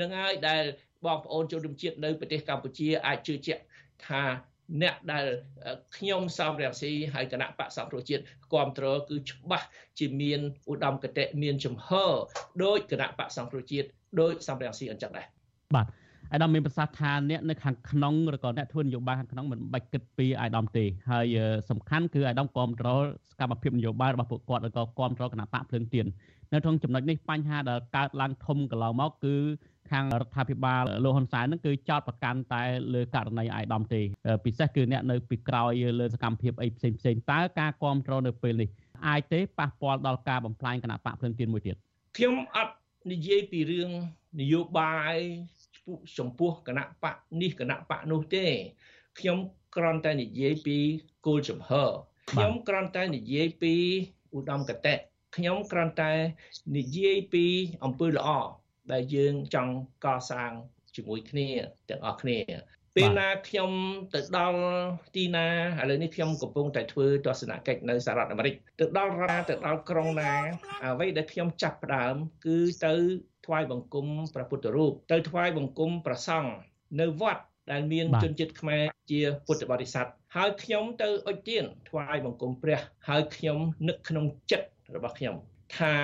[0.01, 0.63] នឹងហើយដែល
[1.05, 3.63] បងប្អូនជនរួមជាតិនៅប្រទេសកម្ពុជាអាចជឿជាក់
[4.07, 4.23] ថា
[4.83, 5.25] អ្នកដែល
[5.97, 9.67] ខ្ញុំសំរងស៊ីហើយគណៈបកសង្គ្រោះជាតិគ្រប់គ្រងគឺច្បាស់
[9.99, 11.89] ជាមានឧត្តមគតិមានចំហ
[12.65, 13.89] ដោយគណៈបកសង្គ្រោះជាតិ
[14.21, 15.27] ដោយសំរងស៊ីអញ្ចឹងដែរ
[15.75, 15.87] បាទ
[16.33, 21.37] អាដាមមានប្រសាសន៍ថាអ្នកនៅខាងក្នុងឬក៏អ្នកធ្វើនយោបាយខាងក្នុងមិនបាច់គិតពីអាដាមទេហើយ
[21.71, 26.07] សំខាន់គឺអាដាមគ្រប់គ្រងសកម្មភាពនយោបាយរបស់ពួកគាត់ឬក៏គ្រប់គ្រងគណៈបកភ្លើងទៀន
[26.53, 29.35] នៅក្នុងចំណុចនេះបញ្ហាដែលកើតឡើងធំកន្លងមកគឺ
[29.91, 32.63] ខាងរដ្ឋាភិបាលលោកហ៊ុនសែនហ្នឹងគឺចោតប្រកាន់តែ
[32.95, 34.01] លើករណីអាយដាមទេ
[34.45, 38.69] ពិសេសគឺអ្នកនៅពីក្រោយលើសកម្មភាពអីផ្សេងផ្សេងតើការគ្រប់គ្រងនៅពេលនេះ
[39.07, 41.77] អាចទេប៉ះពាល់ដល់ការបំផ្លាញគណៈបកភ្លឹងទៀនមួយទៀត
[42.17, 42.75] ខ្ញុំអត់
[43.11, 43.91] និយាយពីរឿង
[44.41, 45.17] នយោបាយ
[46.19, 48.47] ចំពោះគណៈបកនេះគណៈបកនោះទេ
[49.19, 49.39] ខ្ញុំ
[49.77, 50.79] គ្រាន់តែនិយាយពី
[51.27, 51.71] គោលចំហ
[52.31, 53.75] ខ្ញុំគ្រាន់តែនិយាយពី
[54.35, 54.95] ឧត្តមកតេ
[55.37, 56.13] ខ្ញុំគ្រាន់តែ
[56.77, 57.45] និយាយពី
[57.85, 58.29] អំពើល្អ
[58.93, 60.53] ដែលយើងចង់កសាង
[60.95, 61.49] ជាមួយគ្នា
[61.89, 62.39] ទាំងអស់គ្នា
[62.97, 63.71] ពេលណាខ្ញុំ
[64.15, 64.61] ទៅដល់
[65.15, 65.47] ទីណា
[65.81, 70.33] ឥឡូវនេះខ្ញុំកំពុងតែធ្វើទស្សនកិច្ចនៅសហរដ្ឋអាមេរិកទៅដល់រ៉ាទៅដល់ក្រុងណា
[70.85, 72.15] អ្វីដែលខ្ញុំចាប់ផ្ដើម
[72.47, 72.93] គឺទៅ
[73.47, 76.53] ថ្វាយបង្គំព្រះពុទ្ធរូបទៅថ្វាយបង្គំព្រះសង្ឃ
[77.01, 80.07] នៅវត្តដែលមានជនជាតិខ្មែរជាពុទ្ធបរិស័ទ
[80.37, 85.35] ហើយខ្ញុំទៅអុជទៀនថ្វាយបង្គំព្រះហើយខ្ញុំនឹកក្នុងចិត្តរបស់ខ្ញុំ
[85.79, 85.95] ថា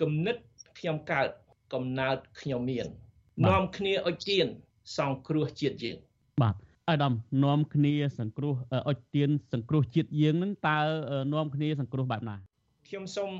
[0.00, 0.36] គំនិត
[0.78, 1.28] ខ្ញុំកើត
[1.74, 2.86] កំណើតខ្ញុំមាន
[3.48, 4.46] នាំគ្នាអុជទៀន
[4.96, 5.98] សង្គ្រោះជាតិយើង
[6.42, 6.54] បាទ
[6.90, 7.12] អាដាម
[7.44, 8.54] នាំគ្នាសង្គ្រោះ
[8.88, 10.78] អុជទៀនសង្គ្រោះជាតិយើងនឹងតើ
[11.34, 12.36] នាំគ្នាសង្គ្រោះបែបណា
[12.88, 13.30] ខ្ញុំសូម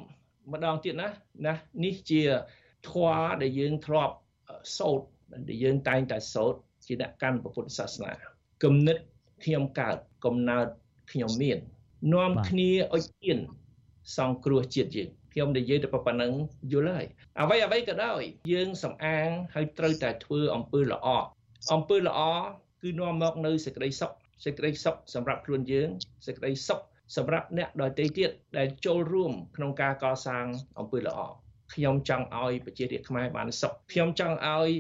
[0.53, 1.09] ម្ដងទៀតណា
[1.47, 2.23] ណានេះជា
[2.89, 4.15] ធម៌ដែលយើងធ្លាប់
[4.79, 5.07] សូត្រ
[5.49, 8.11] ដែលយើងតែងតែសូត្រជាអ្នកកាន់ពុទ្ធសាសនា
[8.65, 8.99] គំនិត
[9.45, 10.67] ខ្ញុំកើតកំណើត
[11.13, 11.59] ខ្ញុំមាន
[12.15, 13.39] នាំគ្នាអុជទៀន
[14.19, 16.33] សង្គ្រោះជាតិយើងខ្ញុំនិយាយតែប៉ុណ្្នឹង
[16.73, 17.07] យល់ហើយ
[17.41, 21.09] អ្វីអ្វីក៏ដោយយើងសំអាងហើយត្រូវតែធ្វើអំពើល្អ
[21.75, 22.21] អំពើល្អ
[22.83, 24.13] គឺនាំមកនៅសេចក្តីសុខ
[24.45, 25.89] សេចក្តីសុខសម្រាប់ខ្លួនយើង
[26.27, 26.81] សេចក្តីសុខ
[27.17, 30.45] សម្រាប់អ្នកដទៃទៀតដែលចូលរួមក្នុងការកសាង
[30.79, 31.19] អំពើល្អ
[31.75, 34.71] ខ្ញុំចង់ឲ្យប្រជារាស្ត្រខ្មែរបានសុខខ្ញុំចង់ឲ្យ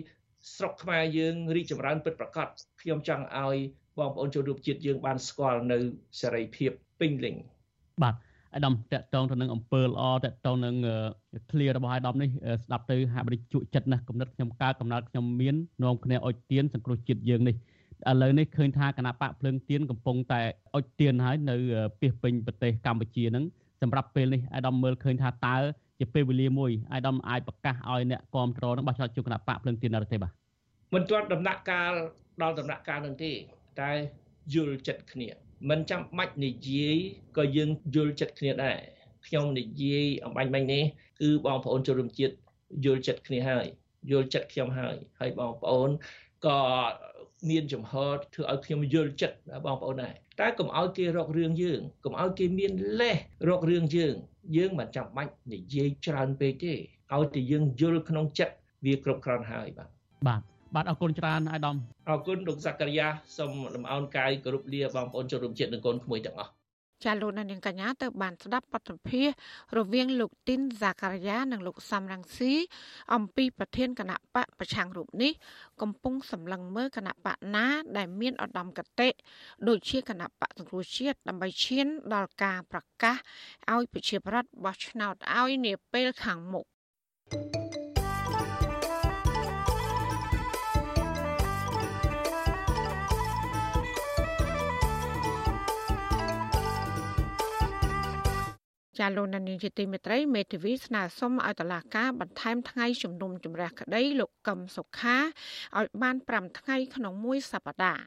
[0.56, 2.48] ស្រុកខ្មែរយើងរីកចម្រើនពិតប្រាកដ
[2.82, 3.56] ខ្ញុំចង់ឲ្យ
[3.98, 5.78] បងប្អូនជនរួមជាតិយើងបានស្គាល់នៅ
[6.20, 7.34] សេរីភាពពេញលេញ
[8.02, 8.14] បាទ
[8.54, 10.74] អាដាមតកតងទៅនឹងអំពើល្អតកតងនឹង
[11.50, 12.28] ឃ្លារបស់អាដាមនេះ
[12.64, 17.56] ស្ដាប់ទៅហាក់បីជក់ចិត្តណាស់កំណត់ខ្ញុំកើតកំណត់ខ្ញុំមាននាំគ្នាអុជទៀនសង្គ្រោះជាតិយើងនេះ
[18.06, 20.40] ឥឡូវនេះឃើញថាគណៈបកភ្លើងទៀនកំពុងតែ
[20.74, 21.56] អុជទៀនហើយនៅ
[22.00, 23.44] ពីពេញប្រទេសកម្ពុជាហ្នឹង
[23.82, 25.56] សម្រាប់ពេលនេះអាដាមមើលឃើញថាតើ
[25.98, 30.32] ជាពេលវេលាមួយអាដាមអាចប្រកាសឲ្យអ្នកគ្រប់គ្រងនឹងបោះឆ្នោតជួបគណៈបកភ្លើងទៀននៅទេបាទ
[30.94, 31.92] មិនទាន់ដំណាក់កាល
[32.42, 33.32] ដល់ដំណាក់កាលនឹងទេ
[33.80, 33.90] តែ
[34.54, 35.28] យល់ចិត្តគ្នា
[35.70, 36.96] មិនចាំបាច់និយាយ
[37.36, 38.78] ក៏យើងយល់ចិត្តគ្នាដែរ
[39.26, 40.82] ខ្ញុំនិយាយអំបញ្ញមិញនេះ
[41.20, 42.34] គឺបងប្អូនជនរួមជាតិ
[42.84, 43.66] យល់ចិត្តគ្នាហើយ
[44.10, 45.90] យល់ចិត្តខ្ញុំហើយហើយបងប្អូន
[46.46, 46.58] ក៏
[47.50, 47.92] មានចំហ
[48.34, 53.16] ធ្វើឲ្យខ្ញុំយល់ចិត្តបងប្អូនដែរតែកុំឲ្យគេរករឿងយើងកុំឲ្យគេមានលេស
[53.48, 54.14] រករឿងយើង
[54.56, 56.72] យើងមិនចាំបាច់និយាយច្រើនពេកទេ
[57.14, 59.88] ឲ្យតែយើងយល់ក្នុងចិត្តវាគ្រប់គ្រាន់ហើយបាទ
[60.26, 60.40] បាទ
[60.74, 61.76] បាទអរគុណច្រើនអាយដាម
[62.08, 66.52] អរគុណលោកសក្តិយាសូមលំអោនកាយគោរពលាបងប្អូនជនរួមជាតិនិងកូនក្មួយទាំងអស់
[67.04, 69.28] ចាលោកនាងកញ្ញាទៅបានស្ដាប់បទសម្ភាស
[69.78, 72.52] រវាងលោកទីនហ្សាការីយ៉ានិងលោកសំរងស៊ី
[73.14, 75.32] អំពីប្រធានគណៈបកប្រឆាំងរូបនេះ
[75.82, 79.08] កំពុងសម្លឹងមើលគណៈបកណាដែលមានឧត្តមកតេ
[79.68, 83.16] ដូចជាគណៈបកសង្គ្រោះជាតិដើម្បីឈានដល់ការប្រកាស
[83.72, 86.66] ឲ្យប្រជាប្រដ្ឋបោះឆ្នោតឲ្យនាពេលខាងមុខ
[87.30, 87.67] thank you
[98.98, 105.16] ចាលោកនានីជាទីមេត្រីមេធាវីស្នើសុំឲ្យតុលាការបន្ថែមថ្ងៃជំនុំជម្រះក្តីលោកកឹមសុខា
[105.78, 108.02] ឲ្យបាន5ថ្ងៃក្នុងមួយសប្តាហ៍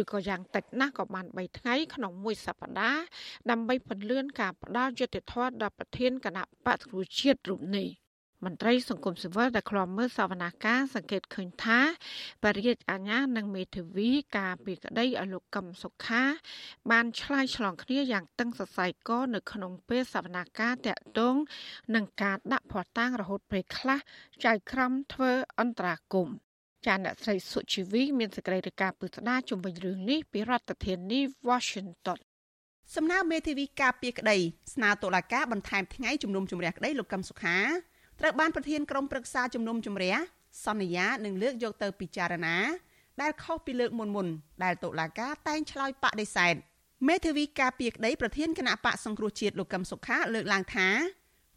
[0.00, 3.02] ឬក៏យ៉ាងតិចណាស់ក៏បាន3ថ្ងៃក្នុងមួយសប្តាហ៍
[3.50, 7.88] ដើម្បីពន្លឿនការផ្ដាល់យុត្តិធម៌ដល់ប្រធានគណៈបកប្រជាជាតិរូបនេះ។
[8.46, 11.80] មន្ត្រីសង្គមស៊ីវិលដែលខ្លំមើលសវនាការសង្កេតឃើញថា
[12.44, 16.22] បរិយាអាញានិងមេធាវីការពីក្តីឲ្យលោកកឹមសុខា
[16.90, 21.36] បានឆ្លើយឆ្លងគ្នាយ៉ាងតឹងសរសៃកនៅក្នុងពេលសវនាការតាក់ទង
[21.94, 23.98] នឹងការដាក់ភ័ស្តុតាងរហូតពេលខ្លះ
[24.44, 26.28] ចៅក្រមធ្វើអន្តរាគម
[26.86, 32.18] ចានអ្នកស្រីសុជីវីមានសេចក្តីរាយការណ៍ពឹស្ដាជំវិញរឿងនេះពីរដ្ឋធានី Washington
[32.94, 34.36] សំណើមេធាវីការពីក្តី
[34.74, 37.58] ស្នើតុលាការបន្ថែមថ្ងៃជំនុំជម្រះក្តីលោកកឹមសុខា
[38.20, 40.14] ត្រូវបានប្រធានក្រុមប្រឹក្សាជំនុំជម្រះ
[40.66, 42.56] សន្យានឹងលើកយកទៅពិចារណា
[43.22, 44.26] ដែលខុសពីលើកមុនមុន
[44.64, 46.54] ដែលតុលាការតែងឆ្លើយបដិសេធ
[47.08, 50.88] មេធាវីការពីក្តីប្រធានគណៈបកសង្គ្រោះជាតិលោកកឹមសុខាលើកឡើងថា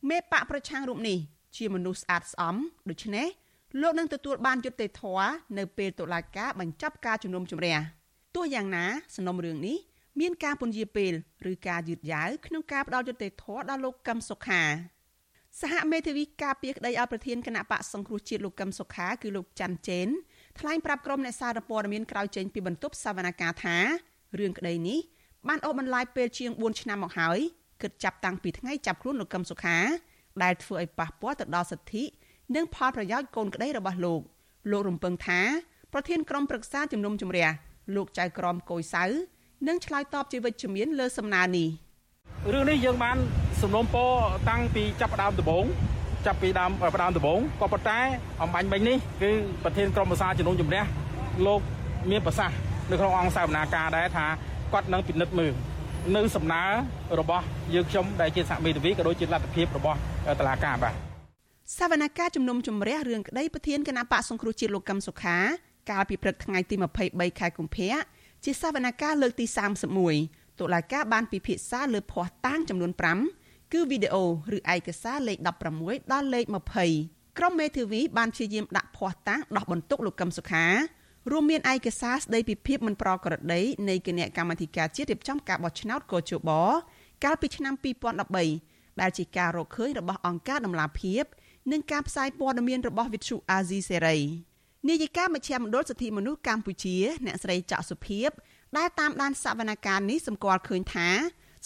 [0.09, 1.17] មេបកប្រឆាំងរូបនេះ
[1.57, 2.55] ជាមនុស្សស្អាតស្អំ
[2.89, 3.27] ដូច្នេះ
[3.81, 7.77] លោកនឹងទទួលបានយុត្តិធម៌នៅពេលតុលាការបញ្ចប់ការជំនុំជម្រះ
[8.35, 9.77] ទោះយ៉ាងណាសំណុំរឿងនេះ
[10.19, 11.13] មានការពន្យាពេល
[11.51, 14.63] ឬការយឺតយ៉ាវក្នុងការផ្ដល់យុត្តិធម៌ដល់លោកកឹមសុខា
[15.57, 20.07] សហមេធាវីការពីក្តីឲ្យប្រធានគណៈបកសង្គ្រោះជាតិលោកកឹមសុខាគឺលោកច័ន្ទចេន
[20.59, 23.77] ថ្លែងប្រាប់ក្រុមអ្នកសារព័ត៌មានក្រៅចេញពីបន្ទប់សវនកម្មថា
[24.39, 24.99] រឿងក្តីនេះ
[25.47, 27.39] បានអូសបន្លាយពេលជាង4ឆ្នាំមកហើយ
[27.81, 29.77] គិតចាប់តាំងពីថ្ងៃចាប់ខ្លួនលោកកឹមសុខា
[30.43, 32.03] ដែលធ្វើឲ្យប៉ះពាល់ទៅដល់សិទ្ធិ
[32.55, 34.21] និងផលប្រយោជន៍កូនក្តីរបស់លោក
[34.71, 35.41] លោករំពឹងថា
[35.93, 37.47] ប្រធានក្រុមប្រឹក្សាជំនុំជម្រះ
[37.95, 39.03] លោកចៅក្រមកុយសៅ
[39.67, 41.69] នឹងឆ្លើយតបជាវិជ្ជមានលើសំណើនេះ
[42.53, 43.17] រឿងនេះយើងបាន
[43.61, 44.11] សំណុំពរ
[44.49, 45.65] តាំងពីចាប់ផ្ដើមដំបូង
[46.25, 47.99] ចាប់ពីដើមផ្ដើមដំបូងក៏ប៉ុន្តែ
[48.41, 49.31] អំបញ្ញមិញនេះគឺ
[49.63, 50.83] ប្រធានក្រុមប្រឹក្សាជំនុំជម្រះ
[51.45, 51.61] លោក
[52.09, 52.57] មានប្រសាសន៍
[52.89, 54.25] នៅក្នុងអង្គសាវនាការដែរថា
[54.73, 55.53] គាត់នឹងពិនិត្យមើល
[56.15, 56.63] នៅសំណើ
[57.19, 59.97] របស់យើងខ្ញុំដែលជាសហមេធាវីក៏ដូចជាលទ្ធភាពរបស់
[60.39, 60.93] តុលាការបាទ
[61.77, 65.37] សវនកម្មជំនុំជម្រះរឿងក្តីប្រធានគណៈបកសង្គ្រោះជាតិលោកកឹមសុខា
[65.89, 66.75] កាលពីព្រឹកថ្ងៃទី
[67.07, 67.93] 23ខែកុម្ភៈ
[68.43, 69.45] ជាសវនកម្មលើកទី
[70.01, 72.91] 31 តុលាការបានពិភាក្សាលើភ័ស្តុតាងចំនួន
[73.31, 75.37] 5គឺវីដេអូឬឯកសារលេខ
[75.75, 76.45] 16ដល់លេខ
[76.91, 80.65] 20ក្រុមមេធាវីបានព្យាយាមដាក់ភ័ស្តុតាងដោះបន្ទុកលោកកឹមសុខា
[81.31, 86.51] រួមមានឯកសារស្ដីពីភាពមិនប្រក្រតីនៃគណៈកម្មាធិការជាតិរៀបចំការបោះឆ្នោតកោជប
[87.23, 87.73] កាលពីឆ្នាំ
[88.37, 91.23] 2013ដែលជាការរកឃើញរបស់អង្គការដំឡាភិប
[91.71, 94.17] និងការផ្សាយព័ត៌មានរបស់វិទ្យុអាស៊ីសេរី
[94.89, 98.29] នាយិកាមជ្ឈមណ្ឌលសិទ្ធិមនុស្សកម្ពុជាអ្នកស្រីចាក់សុភីប
[98.77, 101.09] ដែលតាមដានសវនកម្មនេះសម្គាល់ឃើញថា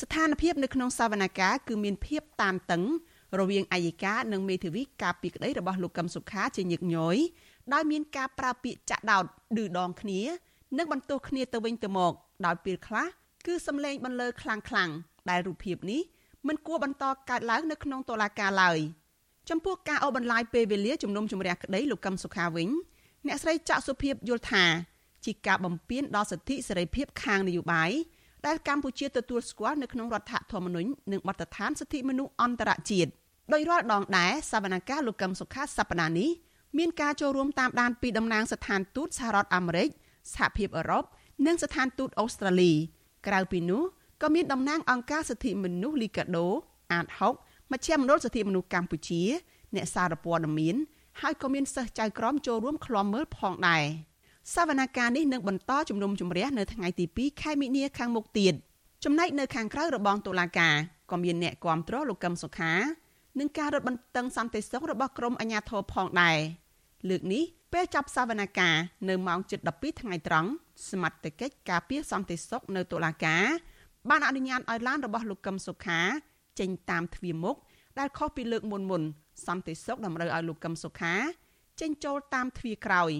[0.02, 2.84] ស្ថានភាពនៅក្នុងសវនកម្មគឺមានភាពតានតឹង
[3.40, 7.18] រវាងអាយិកានិងមេធាវីការពីក្តីរបស់លោកកឹមសុខាជាញឹកញយ
[7.74, 9.24] ដោយមានការប្រើពាក្យចាក់ដោត
[9.58, 10.22] ឌឺដងគ្នា
[10.78, 12.14] និងបន្ទោសគ្នាទៅវិញទៅមក
[12.46, 13.06] ដោយពេលខ្លះ
[13.46, 14.96] គឺសំឡេងបន្លឺខ្លាំងៗ
[15.30, 16.02] ដែលរូបភាពនេះ
[16.48, 18.80] មិនគួរបន្តកើតឡើងនៅក្នុងតុលាការឡើយ
[19.50, 22.70] ចំពោះការអូសបន្លាយពេលវេលាជំនុំជម្រះក្តីលោកកឹមសុខាវិញ
[23.28, 24.66] អ្នកស្រីចាក់សុភាពយល់ថា
[25.26, 27.92] ជាការបំពានដល់សិទ្ធិសេរីភាពខាងនយោបាយ
[28.46, 33.12] ដែលកម្ពុជាទទួលស្គាល់នៅក្នុងរដ្ឋធម្មនុញ្ញនិងបទដ្ឋានសិទ្ធិមនុស្សអន្តរជាតិ
[33.54, 36.30] ដោយរាល់ដងដែរសវនកម្មលោកកឹមសុខាសប្តាហ៍នេះ
[36.78, 39.90] មានការចូលរួមតាមដានពីតំណាងស្ថានទូតសហរដ្ឋអាមេរិក
[40.34, 41.04] សហភាពអឺរ៉ុប
[41.46, 42.72] និងស្ថានទូតអូស្ត្រាលី
[43.28, 43.84] ក្រៅពីនោះ
[44.22, 46.48] ក៏មានតំណាងអង្គការសិទ្ធិមនុស្សលីកាដូ
[46.92, 47.06] អាត
[47.40, 49.22] 6មជ្ឈមណ្ឌលសិទ្ធិមនុស្សកម្ពុជា
[49.76, 50.76] អ្នកសារព័ត៌មាន
[51.22, 53.84] ហើយក៏មានសិស្សចៅក្រមចូលរួមឃ្លាំមើលផងដែរ
[54.52, 58.54] សវនកម្មនេះនឹងបន្តជំនុំជម្រះនៅថ្ងៃទី2ខែមិនិនាខាងមុខទៀត
[59.04, 60.76] ចំណែកនៅខាងក្រៅរបងតុលាការ
[61.12, 62.74] ក៏មានអ្នកគាំទ្រលោកកឹមសុខា
[63.40, 66.38] នឹងការរត់បន្តឹងសន្តិសុខរបស់ក្រមអាជ្ញាធរផងដែរ
[67.10, 68.80] លើកនេះពេលចាប់សវនកម្ម
[69.10, 70.50] នៅម៉ោង7:12ថ្ងៃត្រង់
[70.90, 73.46] សមត្ថកិច្ចការពារសន្តិសុខនៅតុលាការ
[74.10, 76.00] បានអនុញ្ញាតឲ្យឡានរបស់លោកកឹមសុខា
[76.60, 77.58] ចេញតាមទ្វារមុខ
[78.00, 79.02] ដែលខុសពីលើកមុនមុន
[79.46, 81.14] សន្តិសុខតម្រូវឲ្យលោកកឹមសុខា
[81.82, 83.12] ចេញចូលតាមទ្វារក្រោយ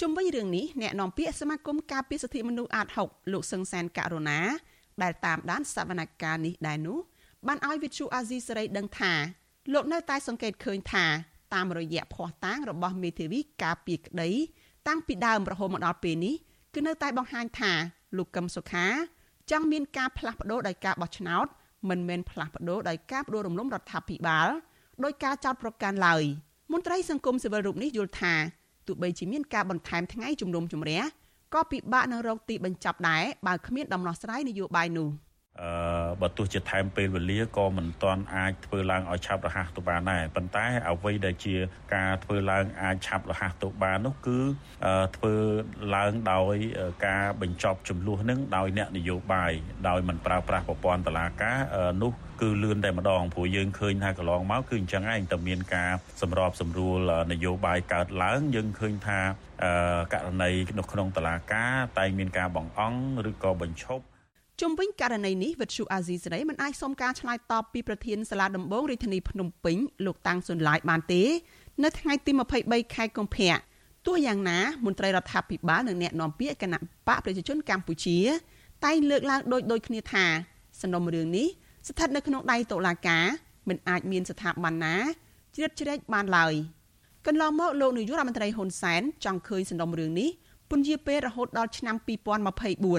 [0.00, 4.40] ជុំវិញរឿងនេះអ្នកនាំពាក្យសមាគមការពារសិទ្ធិមនុស្សអាត6លោកសឹងសានករុណា
[5.02, 6.98] ដែលតាមដានសវនកម្មនេះដែរនោះ
[7.46, 9.12] បានឲ្យវិទ្យុអាស៊ីសេរីដឹងថា
[9.72, 11.04] លោកនៅតែសង្កេតឃើញថា
[11.54, 14.30] តាមរយៈភ័ស្តុតាងរបស់មេធាវីការពីក្តី
[14.88, 16.34] តាំងពីដើមរហូតមកដល់ពេលនេះ
[16.74, 17.72] គឺនៅតែបង្ហាញថា
[18.16, 18.86] លោកកឹមសុខា
[19.50, 21.46] ចង់មានការផ្លាស់ប្ដូរដោយការបោះឆ្នោត
[21.88, 24.48] មិនមែនផ្លាស់ប្ដូរដោយការបដូររំលំរដ្ឋាភិបាល
[25.04, 26.22] ដោយការចោទប្រកាន់ឡើយ
[26.72, 28.34] មន្ត្រីសង្គមស៊ីវិលរូបនេះយល់ថា
[28.88, 31.00] ទោះបីជាមានការបន្ថែមថ្ងៃជំនុំជម្រះ
[31.54, 35.10] ក៏ពិបាកនឹងរកទីបញ្ចប់ដែរបើគ្មានដំណោះស្រាយនយោបាយនោះ។
[35.62, 41.54] អឺបើទោះជាថែមពេលវេលាក៏មិនទាន់អាចធ្វើឡើងឲ្យឆាប់រហ័សទៅបានដែរប៉ុន្តែអ្វីដែលជា
[41.94, 44.38] ការធ្វើឡើងអាចឆាប់រហ័សទៅបាននោះគឺ
[45.16, 45.34] ធ្វើ
[45.94, 46.54] ឡើងដោយ
[47.06, 49.52] ការបញ្ចប់ចំនួននឹងដោយអ្នកនយោបាយ
[49.88, 51.58] ដោយមិនប្រើប្រាស់ប្រព័ន្ធតឡាការ
[52.02, 55.90] នោះ គឺលឿនតែម្ដងព្រោះយើងឃើញថាកន្លងមកគឺអញ្ចឹងឯងតែមានការ
[56.22, 56.98] សម្របសម្រួល
[57.32, 59.18] នយោបាយកើតឡើងយើងឃើញថា
[60.12, 62.98] ករណីនៅក្នុងតឡាការតែងមានការបង្អង់
[63.30, 64.04] ឬក៏បញ្ឈប់
[64.60, 71.22] ជុំវិញករណីនេះវិទ្យុអាស៊ីសេរីមិនអាចសុំការឆ្លើយតបពីប្រធានសាលាដំបងរាជធានីភ្នំពេញលោកតាំងសុនឡាយបានទេ
[71.84, 73.56] នៅថ្ងៃទី23ខែកុម្ភៈ
[74.06, 78.18] ទោះយ៉ាងណាមន្ត្រីរដ្ឋាភិបាលនិងអ្នកនាំពាក្យគណៈបកប្រជាជនកម្ពុជា
[78.84, 80.24] តែងលើកឡើងដូចដូចគ្នាថា
[80.80, 81.48] សំណុំរឿងនេះ
[81.86, 83.24] ស្ថិតនៅក្នុងដៃតុលាការ
[83.68, 84.96] មិនអាចមានស្ថាប័នណា
[85.54, 86.54] ជ្រៀតជ្រែកបានឡើយ
[87.26, 90.30] កន្លងមកលោកនាយករដ្ឋមន្ត្រីហ៊ុនសែនចង់ឃើញសំណុំរឿងនេះ
[90.70, 91.96] ពន្យាពេលរហូតដល់ឆ្នាំ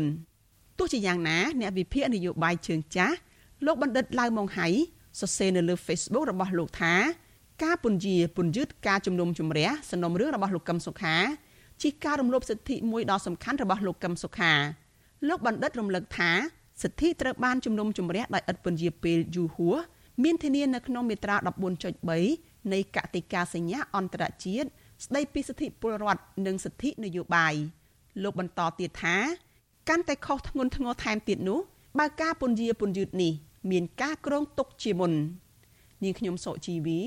[0.03, 3.15] 2024ទោះជាយ៉ាងណា អ្នកវិភាគនយោបាយជើងចាស់
[3.65, 4.67] លោកបណ្ឌិតឡៅម៉ុងហៃ
[5.19, 6.93] សរសេរនៅលើ Facebook របស់លោកថា
[7.63, 11.15] ការពន្យាពន្យឺតការជំនុំជម្រះសំណុំរឿងរបស់លោកកឹមសុខា
[11.81, 14.53] ជាការរំលោភសិទ្ធិមួយដ៏សំខាន់របស់លោកកឹមសុខា
[15.27, 16.31] លោកបណ្ឌិតរំលឹកថា
[16.81, 19.77] សិទ្ធិត្រូវបានជំនុំជម្រះដោយឥតពន្យាពេលយូរហួស
[20.23, 21.35] មានធានានៅក្នុងមាត្រា
[22.03, 24.67] 14.3នៃកតិកាសញ្ញាអន្តរជាតិ
[25.05, 27.53] ស្ដីពីសិទ្ធិពលរដ្ឋនិងសិទ្ធិនយោបាយ
[28.23, 29.17] លោកបន្តទៀតថា
[29.89, 31.59] កាន់តែខុសធ្ងន់ធ្ងរថែមទៀតនោះ
[31.99, 33.33] បើការពន្យាពន្យឺតនេះ
[33.71, 35.13] មានការក្រងទុកជាមុន
[36.03, 36.99] នាងខ្ញុំសុជីវី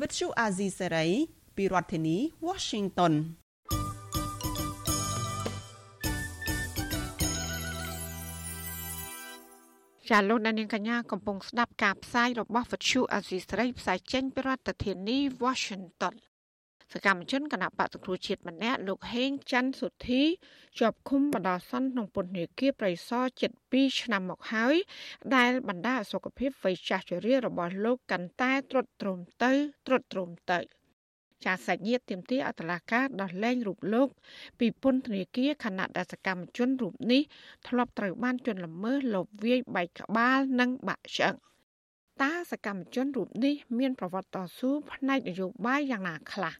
[0.00, 1.06] វិទ្យុអាស៊ីសេរី
[1.56, 3.12] ពីរដ្ឋធានី Washington
[10.10, 16.14] ចាលោកដានៀងកញ្ញាកំពុងស្ដាប់ការផ្សាយរបស់វិទ្យុអាស៊ីសេរីផ្សាយចេញពីរដ្ឋធានី Washington
[16.92, 20.22] សកម្មជនគណៈបកសង្គ្រោះជាតិម្នាក់លោកហេងច័ន្ទសុធី
[20.78, 24.76] ជាប់ឃុំបណ្ដោះអាសន្នក្នុងពន្ធនាគារប្រៃសណជិត2ឆ្នាំមកហើយ
[25.36, 29.52] ដែលបណ្ដាសុខភាពវ័យចាស់ជរារបស់លោកកាន់តែទ្រុឌទ្រោមទៅ
[29.86, 30.60] ទ្រុឌទ្រោមទៅ
[31.44, 34.08] ចាសាច់ញាតិទៀមទាអតឡាការដោះលែងរូបលោក
[34.58, 37.22] ពីពន្ធនាគារខណៈដែលសកម្មជនរូបនេះ
[37.68, 41.36] ធ្លាប់ត្រូវបានជន់ល្មើសលបវាយបែកក្បាលនិងបាក់ឆ្អឹង
[42.22, 46.54] តើសកម្មជនរូបនេះមានប្រវត្តិតស៊ូផ្នែកនយោបាយយ៉ាងណាខ្លះ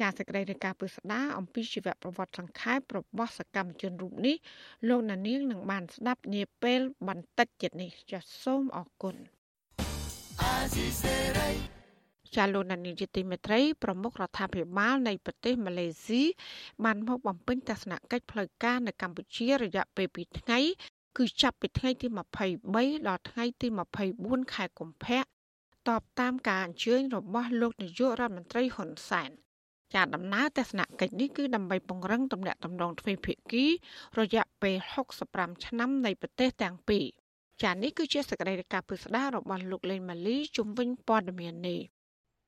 [0.00, 4.36] ចាសសេចក្តីរាយការណ៍ពិស្ដាអំពីជីវប្រវត្តិសង្ខេបរបស់សកម្មជនរូបនេះ
[4.88, 9.16] លោកណានៀងនឹងបានស្ដាប់នាពេលបន្តិចទៀតនេះចាសសូមអរគុណ
[12.34, 16.22] ចាលោកណានៀងជាទីមេត្រីប្រមុខរដ្ឋាភិបាលនៃប្រទេសម៉ាឡេស៊ី
[16.84, 20.58] បានមកបំពេញទស្សនកិច្ចផ្លូវការនៅកម្ពុជារយៈពេល2ថ្ងៃ
[21.16, 22.06] គឺចាប់ពីថ្ងៃទី
[22.56, 23.68] 23ដល់ថ្ងៃទី
[24.10, 25.24] 24ខែកុម្ភៈត
[26.00, 29.30] បតាមការអញ្ជើញរបស់លោកនាយករដ្ឋមន្ត្រីហ៊ុនសែន
[29.94, 33.64] ចាដំណើរទស្សនកិច្ចនេះគឺដើម្បីពង្រឹងទំនាក់ទំនងទ្វេភាគី
[34.18, 34.76] រយៈពេល
[35.20, 37.06] 65ឆ្នាំនៃប្រទេសទាំងពីរ
[37.62, 41.80] ចានេះគឺជាសកម្មភាពពិស្ដាររបស់លោកលេងម៉ាលីជំវិញព័ត៌មាននេះ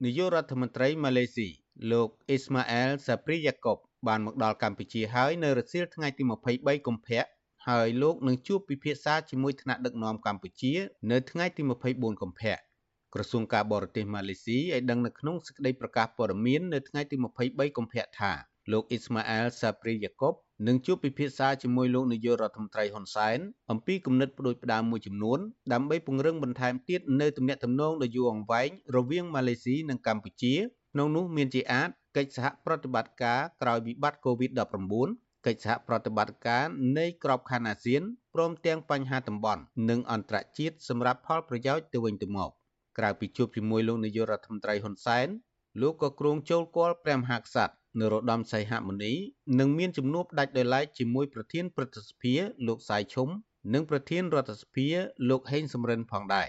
[0.04, 1.48] នាយករដ្ឋមន្ត្រីម៉ាឡេស៊ី
[1.92, 6.22] លោកអ៊ីស្ម៉ាអែលសាព្រីយ៉ាកុបបានមកដល់កម្ពុជាហើយនៅរសៀលថ្ងៃទី
[6.54, 7.24] 23កុម្ភៈ
[7.68, 10.72] ហើយលោកនឹងជួបពិភាក្សាជាមួយថ្នាក់ដឹកនាំកម្ពុជា
[11.10, 12.54] នៅថ្ងៃទី24កុម្ភៈ
[13.14, 18.32] ក្រសួងការបរទេសម៉ាឡេស៊ីឲ្យដឹងនៅក្នុងសេចក្តីប្រកាសព័ត៌មាននៅថ្ងៃទី23កុម្ភៈថា
[18.72, 20.34] លោកអ៊ីស្ម៉ាអែលសាព្រីយ៉ាកុប
[20.66, 23.38] នឹងជួបពិភាក្សាជាមួយលោកនាយករដ្ឋមន្ត្រីហ៊ុនសែន
[23.70, 25.38] អំពីគំនិតផ្ដួចផ្ដើមមួយចំនួន
[25.72, 30.54] ដើម្បីពង្រឹងបន្ថែមទៀតនៅទំនាក់ទំនងដ៏យូរអង្វែងរវាងម៉ាឡេស៊ីនិងកម្ពុជា
[30.92, 36.64] ក្នុងនោះមានជាអាចកិច្ចសហប្រតិបត្តិការក្រោយវិបត្តិ COVID-19 កិច្ចសហប្រតិបត្តិការ
[36.98, 38.02] នៃក្របខ័ណ្ឌអាស៊ាន
[38.34, 42.50] ព្រមទាំងបញ្ហាតំបន់និងអន្តរជាតិសម្រាប់ផលប្រយោជន៍ទៅវិញទៅមក
[42.98, 45.28] ក្រៅពីជួបជាមួយលោកនាយករដ្ឋមន្ត្រីហ៊ុនសែន
[45.80, 49.12] លោកក៏គ្រងចូលគាល់ព្រះមហាក្សត្រ នរោត្តមសីហមុនី
[49.58, 52.34] និងមានជំនួបដាច់ដោយឡែកជាមួយប្រធានព្រឹទ្ធសភា
[52.66, 53.28] លោកសាយឈុំ
[53.74, 54.86] និងប្រធានរដ្ឋសភា
[55.28, 56.48] លោកហេងសំរិនផងដែរ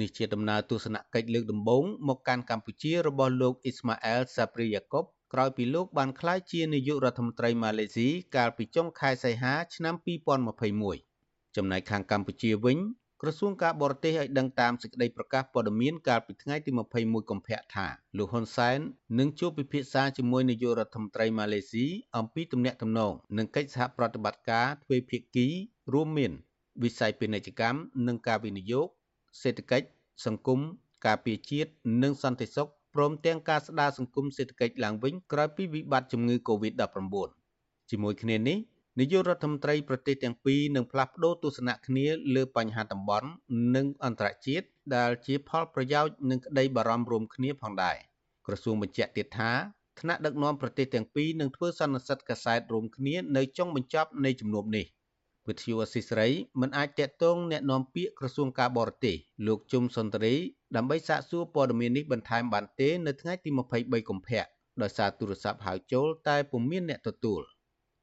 [0.00, 9.94] នេះជាដំណើរទស្សនកិច្ចលើកដំបូងមកកាន់កម្ពុជារបស់លោកអ៊ីស្ម៉ាអែលសាព្រីយ៉ាកុបក្រោយពីលោកបានក្លាយជានាយករដ្ឋមន្ត្រីម៉ាឡេស៊ីកាលពីចុងខែសីហាឆ្នាំ
[10.94, 12.78] 2021ចំណែកខាងកម្ពុជាវិញ
[13.22, 17.86] ក្រសួងការបរទេសឲ្យដឹងតាមសេចក្តីប្រកាសព័ត៌មានកាលពីថ្ងៃទី21កុម្ភៈថា
[18.18, 18.78] លោកហ៊ុនសែន
[19.18, 25.46] នឹងជួបពិភាក្សាជាមួយនាយករដ្ឋមន្ត្រីម៉ាឡេស៊ីអំពីទំនាក់ទំនងនិងកិច្ចសហប្រតិបត្តិការទ្វេភាគី
[25.92, 26.32] រួមមាន
[26.82, 28.86] វិស័យពាណិជ្ជកម្មនិងការវិនិយោគ
[29.42, 29.86] សេដ្ឋកិច្ច
[30.26, 30.60] សង្គម
[31.06, 31.70] ការពារជាតិ
[32.02, 37.14] និងសន្តិសុខព្រមទាំងការស្ដារសង្គមសេដ្ឋកិច្ចឡើងវិញក្រោយពីវិបត្តិជំងឺ Covid-19
[37.90, 38.58] ជាមួយគ្នានេះ
[38.99, 42.05] នាយករដ្ឋមន្ត្រីប្រទេសទាំងពីរនឹងផ្លាស់ប្តូរទស្សនៈគ្នា
[42.35, 43.29] លើបញ្ហាតំបន់
[43.75, 47.97] និងអន្តរជាតិដែលជាផលប្រយោជន៍និងក្តីបារម្ភរួមគ្នាផងដែរ
[48.47, 49.51] ក្រសួងបញ្ជាក់ទៀតថា
[49.99, 54.85] ថ្នាក់ដឹកនាំប្រទេសទាំងពីរនឹងធ្វើសន្និសីទកាសែតរួមគ្នានៅចុងបញ្ចប់នៃជំនួបនេះ
[55.47, 56.29] វិទ្យុអស៊ីសេរី
[56.61, 59.15] មិនអាចតាក់ទងแนะនាំពាក្យក្រសួងការបរទេស
[59.47, 60.35] លោកជុំសុនតរី
[60.75, 64.43] ដើម្បីសាកសួរព័ត៌មាននេះបន្ថែមបានទេនៅថ្ងៃទី23កុម្ភៈ
[64.81, 67.41] ដោយសារទូរស័ព្ទហៅចូលតែពុំមានអ្នកទទួល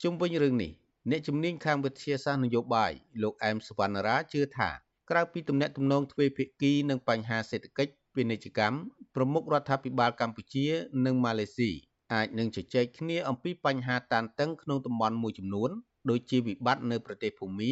[0.03, 0.71] ជុំវិញរឿងនេះ
[1.12, 2.92] អ្នកជំនាញខាងវិទ្យាសាស្ត្រនយោបាយ
[3.24, 4.70] លោកអែមសវណ្ណរាជឿថា
[5.10, 8.78] ក្រៅពីទំនាក់ទំនងទ្វេភាគីនិងបញ្ហាសេដ្ឋកិច្ចពាណិជ្ជកម្ម
[9.16, 10.66] ប្រមុខរដ្ឋាភិបាលកម្ពុជា
[11.06, 11.72] និងម៉ាឡេស៊ី
[12.14, 15.70] អាចនឹងជជែកគ្នាអំពីបញ្ហាតានតឹងក្នុងតំបន់មួយចំនួន
[16.10, 17.72] ដូចជាវិបត្តិនៅប្រទេសភូមា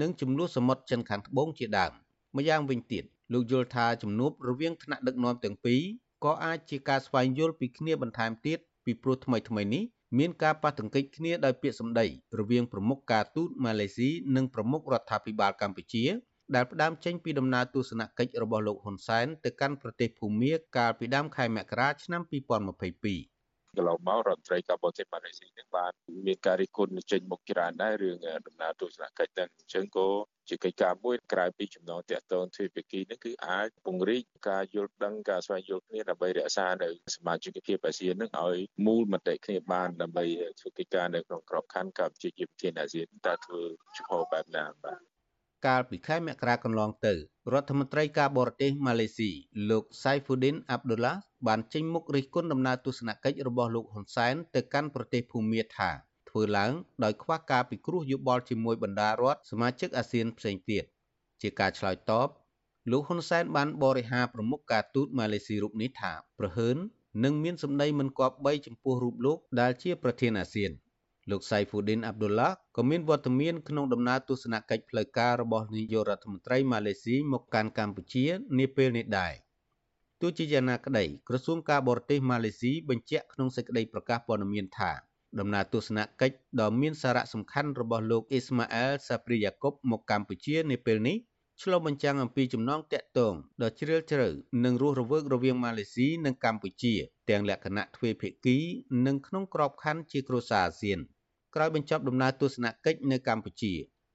[0.00, 1.92] និងចំនួនសមុទ្រចិនខាងត្បូងជាដើម
[2.36, 5.82] ម្យ៉ាងវិញទៀតលោកយល់ថាជំនួបរវាងថ្នាក់ដឹកនាំទាំងពីរ
[6.24, 9.84] ក៏អាចជាការស្វែងយល់ពីគ្នាបន្ថែមទៀតពីព្រោះថ្មីថ្មីនេះ
[10.18, 12.06] មានការប៉ះទង្គិចគ្នាដោយពាក្យសម្ដី
[12.38, 16.04] រវាងប្រមុខការទូតម៉ាឡេស៊ីនិងប្រមុខរដ្ឋាភិបាលកម្ពុជា
[16.54, 23.37] ដែលផ្ដើមចេញពីដំណើរទស្សនកិច្ចរបស់លោកហ៊ុនសែនទៅកាន់ប្រទេសភូមាកាលពីដើមខែមករាឆ្នាំ2022
[23.76, 25.92] កន្លងមករដ្ឋមន្ត្រីការបរទេសម៉ាឡេស៊ីនឹងបាន
[26.26, 28.16] មានការរិះគន់ចេញមុខច្រើនដែររឿង
[28.46, 30.08] ដំណើរទស្សនកិច្ចទាំងអញ្ចឹងក៏
[30.48, 40.24] ជាកិច្ចការមួយក្រៅពីចំណងតាក់ទងទ្វេភាគីនេះគឺអាចពង្រីកការយល់ដឹងការស្វែងយល់គ្នាដើម្បីរក្សានៅសមាជិកភាពអាស៊ាននឹងឲ្យមូលមតិគ្នាបានដើម្បី
[40.60, 43.62] ធ្វើកិច្ចការនៅក្នុងក្របខ័ណ្ឌកម្ពុជាជាប្រធានអាស៊ានតើធ្វើ
[43.96, 45.07] ចំហបែបណាបាទ
[45.66, 47.14] កាលពីខែមករាកន្លងទៅ
[47.52, 49.30] រដ្ឋមន្ត្រីការបរទេសម៉ាឡេស៊ី
[49.70, 55.90] លោក Saifuddin Abdullah បានចេញមុខរិះគន់ដំណើរទស្សនកិច្ចរបស់លោកហ៊ុនសែនទៅកាន់ប្រទេសភូមាថា
[56.28, 56.72] ធ្វើឡើង
[57.04, 60.84] ដោយខ្វះការពិគ្រោះយោបល់ជាមួយបណ្ដារដ្ឋសមាជិកអាស៊ានផ្សេងទៀត
[61.42, 62.28] ជាការឆ្លើយតប
[62.90, 66.76] លោកហ៊ុនសែនបានបរិហាប្រមុខការទូតម៉ាឡេស៊ីរូបនេះថាប្រហើន
[67.24, 70.72] នឹងមានសម្ដីមិនគប្បីចំពោះរូបលោកដែលជាប្រធានអាស៊ាន។
[71.30, 78.26] លោកសៃហ្វូឌីនអាប់ឌុលឡាក៏មានវត្តមានក្នុងដំណើរទស្សនកិច្ចផ្លូវការរបស់នាយករដ្ឋមន្ត្រីម៉ាឡេស៊ីមកកាន់កម្ពុជា
[78.58, 79.34] នាពេលនេះដែរ
[80.20, 84.92] ទោះជាយ៉ាងណាក្តីក្រសួងការបរទេសម៉ាឡេស៊ីបញ្ជាក់ក្នុងសេចក្តីប្រកាសព័ត៌មានថា
[85.40, 91.18] ដំណើរទស្សនកិច្ចដ៏មានសារៈសំខាន់របស់លោកអ៊ីស្ម៉ាអែលសាព្រីយ៉ាកុបមកកម្ពុជានាពេលនេះ
[91.62, 94.28] ឆ្លុះបញ្ចាំងអំពីចំណងតាក់ទងដ៏ជ្រាលជ្រៅ
[94.64, 96.94] និងរស់រវើករវាងម៉ាឡេស៊ីនិងកម្ពុជា
[97.30, 98.56] ទាំងលក្ខណៈទ្វេភាគី
[99.06, 101.00] និងក្នុងក្របខ័ណ្ឌជាគ្រួសារអាស៊ាន។
[101.54, 103.74] ក្រោយបញ្ចប់ដំណើរទស្សនកិច្ចនៅកម្ពុជា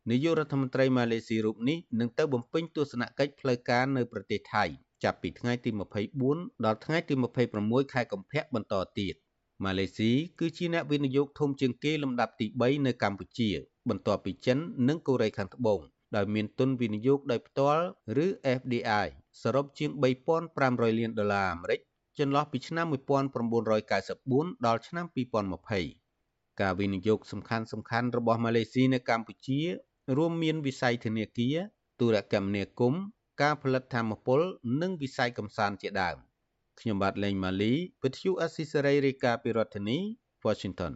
[0.10, 4.64] នាយករដ្ឋមន្ត្រីម៉ាឡេស៊ីរូបនេះនឹងទៅបំពេញទស្សនកិច្ចផ្លូវការនៅប្រទេសថៃ
[5.04, 5.70] ចាប់ពីថ្ងៃទី
[6.18, 7.14] 24ដល់ថ្ងៃទី
[7.54, 9.16] 26ខែកុម្ភៈបន្តទៀត
[9.64, 13.50] ម៉ាឡេស៊ីគឺជាអ្នកវិនិយោគធំជាងគេលំដាប់ទី3នៅកម្ពុជា
[13.90, 14.58] បន្ទាប់ពីចិន
[14.88, 15.80] និងកូរ៉េខាងត្បូង
[16.16, 17.84] ដោយមានទុនវិនិយោគដោយផ្ទាល់
[18.26, 18.28] ឬ
[18.60, 19.08] FDI
[19.42, 19.90] សរុបជាង
[20.44, 21.80] 3500លានដុល្លារអាមេរិក
[22.20, 22.86] ចន្លោះពីឆ្នាំ
[23.56, 26.03] 1994ដល់ឆ្នាំ2020
[26.62, 29.62] ការវិនិយោគសំខាន់សំខាន់របស់ម៉ាឡេស៊ីនៅកម្ពុជា
[30.18, 31.56] រួមមានវិស័យធនាគារ
[32.00, 33.02] ទូរគមនាគមន៍
[33.42, 34.42] ការផលិតធម្មពល
[34.82, 36.18] និងវិស័យកំសាន្តជាដើម
[36.80, 37.74] ខ្ញុំបាទលេងម៉ាលី
[38.04, 39.98] វិទ្យុអស៊ីសេរីរាយការណ៍ពីរដ្ឋធានី
[40.46, 40.94] Washington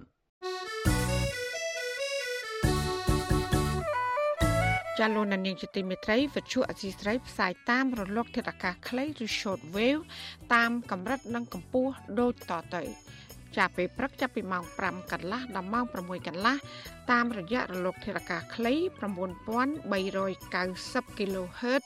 [5.00, 10.02] ចាលោកនាងជាទីមេត្រីវិទ្យុអសីស្រីផ្សាយតាមរលកធាតុអាកាសខ្លីឬ short wave
[10.54, 12.84] តាមកម្រិតនិងកម្ពស់ដូចតទៅ
[13.58, 16.56] ចាប់ពេលព្រឹកចាប់ពីម៉ោង5កន្លះដល់ម៉ោង6កន្លះ
[17.12, 18.80] តាមរយៈរលកធារកាខ្លី9390
[21.18, 21.84] kHz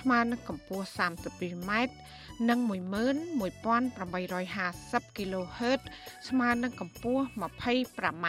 [0.00, 1.72] ស្មើនឹងកម្ពស់ 32m
[2.48, 5.80] និង11850 kHz
[6.28, 8.26] ស្មើនឹងកម្ពស់ 25m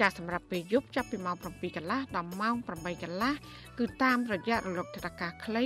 [0.00, 3.32] ចាសម្រាប់ពេលយប់ចាប់ពីម៉ោង7កន្លះដល់ម៉ោង8កន្លះ
[3.78, 5.64] គឺតាមរយៈរលកថេកាខ្លី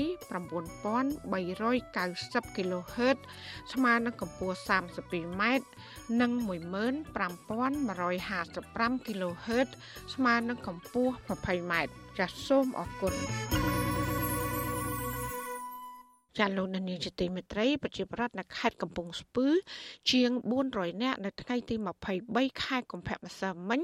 [1.19, 3.17] 9390 kHz
[3.73, 5.43] ស្មើនឹងកម្ពស់ 32m
[6.21, 9.69] និង15155 kHz
[10.15, 11.73] ស្មើនឹងកម្ពស់ 20m
[12.19, 13.15] ចាសសូមអរគុណ
[16.39, 19.47] ចាលោកនានីជាទីមេត្រីប្រជាប្រដ្ឋនៅខេត្តកំពង់ស្ពឺ
[20.11, 20.31] ជាង
[20.67, 21.75] 400នាក់នៅថ្ងៃទី
[22.19, 23.81] 23ខែកុម្ភៈម្សិលមិញ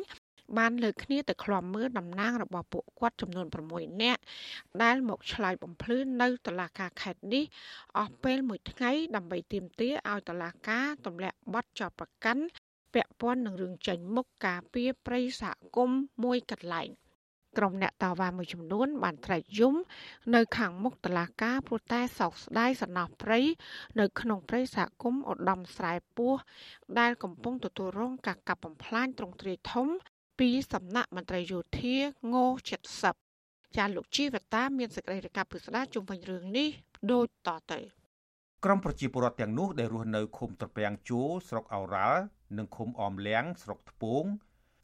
[0.59, 4.21] បានលើកគ្នាទៅឃ្លាំមើលតំណាងរបស់ពួកគាត់ចំនួន6នាក់
[4.83, 7.45] ដែលមកឆ្លើយបំភ្លឺនៅតុលាការខេត្តនេះ
[7.99, 12.45] អស់ពេលមួយថ្ងៃដើម្បីទាមទារឲ្យតុលាការទម្លាក់បទចោទប្រកាន់
[12.95, 16.89] ពាក់ព័ន្ធនឹងរឿងចាញ់មុខការពារប្រិយសហគមន៍មួយកន្លែង
[17.59, 19.75] ក្រុមអ្នកតាវ៉ាមួយចំនួនបានត្រែកយំ
[20.35, 23.41] នៅខាងមុខតឡាការព្រោះតែសោកស្ដាយសំណោះព្រៃ
[24.01, 26.35] នៅក្នុងព្រៃសហគមន៍ឧត្តមស្រែពោះ
[26.99, 29.89] ដែលកំពុងទទួលរងការកាប់បំផ្លាញទ្រង់ទ្រាយធំ
[30.39, 31.97] ពីសំណាក់មន្ត្រីយោធា
[32.33, 32.35] ង
[33.07, 36.69] 70ចាលោកជីវតាមានសេចក្តីរាយការណ៍ពិស្ដារជុំវិញរឿងនេះ
[37.13, 37.81] ដូចតទៅ
[38.65, 42.23] ក្រមប្រជាពលរដ្ឋទាំងនោះដែលរស់នៅឃុំត្រពាំងជួស្រុកអូរ៉ាល់
[42.59, 44.25] និងឃុំអមលៀងស្រុកថ្ពង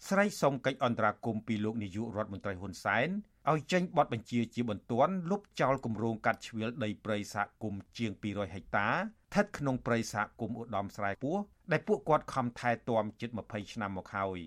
[0.09, 3.09] ស្រីសុំកិច្ចអន្តរាគមពីលោកនាយករដ្ឋមន្ត្រីហ៊ុនសែន
[3.51, 11.37] ឲ្យចេញបទបញ្ជាជាបន្ទាន់លុបចោលគម្រោងកាត់ជ្រៀលដីព្រៃសហគមន៍ជាង200ហិកតាស្ថិតក្នុងព្រៃសហគមន៍ឧត្តមស្រែពោះ
[11.73, 14.41] ដែលពួកគាត់ខំថែទាំជិត20ឆ្នាំមកហើយ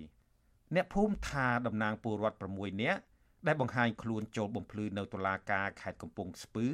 [0.76, 3.00] អ្នកភូមិថាតំណាងពលរដ្ឋ6នាក់
[3.48, 6.68] ដែលបង្ហាញខ្លួនចូលបំភ្លឺនៅតុលាការខេត្តកំពង់ស្ពឺ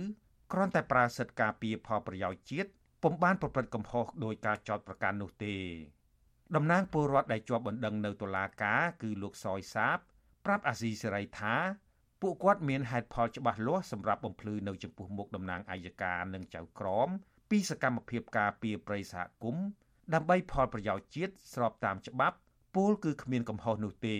[0.52, 2.70] គ្រាន់តែប្រើសិទ្ធិការពារផលប្រយោជន៍ជាតិ
[3.04, 5.56] ពុំបានប្រព្រឹត្តកំហុសដោយការចោទប្រកាន់នោះទេ
[6.56, 9.98] តំណាងពលរដ្ឋដែលជាប់បណ្ដឹងនៅតុលាការគឺលោកសយសាប
[10.46, 11.56] ប្រាប់អាស៊ីសេរីថា
[12.22, 17.10] ពួកគាត់មានហេតុផលច្បាស់លាស់សម្រាប់បំភ្លឺនៅចំពោះមុខតំណាងអัยការនិងចៅក្រម
[17.50, 19.66] ពីសកម្មភាពការពារប្រិយសហគមន៍
[20.14, 22.38] ដើម្បីផលប្រយោជន៍ជាតិស្របតាមច្បាប់
[22.80, 24.17] ពលគឺគ្មានកំហុសនោះទេ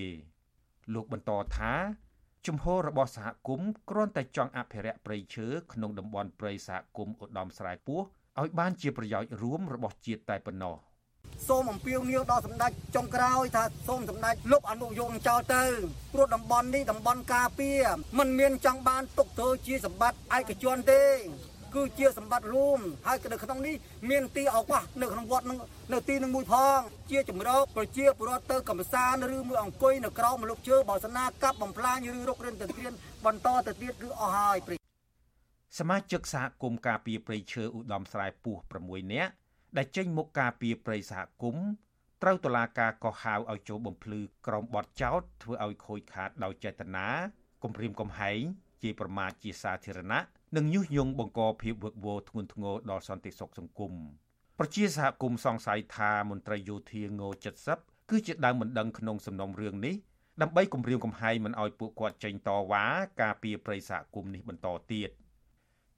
[0.94, 1.74] លោកបន្តថា
[2.48, 8.02] ជំហររបស់សហគមន៍គ្រាន់តែចង់អភិរក្សព្រៃឈើក្នុងតំបន់ព្រៃសហគមន៍ឧត្តមស្រែពោះ
[8.40, 10.76] ឲ្យបានជាប្រយោជន៍រួមរបស់ជាតិតែប៉ុណ្ណោះ
[11.48, 15.64] សូមអំពាវនាវដល់សម្ដេចចុងក្រោយថាសូមសម្ដេចលុបអនុយោគចោលទៅ
[16.14, 17.82] ព្រោះតំបន់នេះតំបន់ការពារ
[18.18, 21.04] มันមានចង់បានទុកធ្វើជាសម្បត្តិឯកជនទេ
[21.76, 23.76] គឺជាសម្បត្តិរួមហើយនៅក្នុងនេះ
[24.10, 25.58] មានទីឱកាសនៅក្នុងវត្តនឹង
[25.94, 26.80] នៅទីនឹងមួយផង
[27.12, 32.92] ជាជំរកប្រជាពលរដ្ឋទៅកំសាន្តឬមួយអង្គុយនៅក្រោមម្លប់ឈើបោសនាកាប់បំផ្លាញឬរុករិនទៅទៀត
[33.26, 34.78] បន្តទៅទៀតគឺអស់ហើយព្រៃ
[35.80, 38.56] សមាជិកសហគមន៍ការពារព្រៃឈើឧត្តមស្រែពោះ
[38.86, 39.32] 6នាក់
[39.78, 41.68] ដែលចេញមុខការពារព្រៃសហគមន៍
[42.24, 47.08] ត្រូវតុលាការកោះហៅឲ្យចូលបំភ្លឺក្រមបទចោតធ្វើឲ្យខូចខាតដោយចេតនា
[47.64, 48.42] គំរាមកំហែង
[48.84, 50.22] ជាប្រមាថជាសាធារណៈ
[50.56, 53.94] និងញុះញង់បង្កភាពវឹកវរធ្ងន់ធ្ងរដល់សន្តិសុខសង្គម
[54.60, 57.22] ប្រជាសហគមន៍សង្ស័យថាមន្ត្រីយោធាង
[57.66, 59.96] 70គឺជាដើមមិនដឹងក្នុងសំណុំរឿងនេះ
[60.42, 62.86] ដើម្បីគម្រាមកំហែងមិនឲ្យពួកគាត់ចេញតវ៉ា
[63.22, 65.10] ការពារប្រិយសហគមន៍នេះបន្តទៀត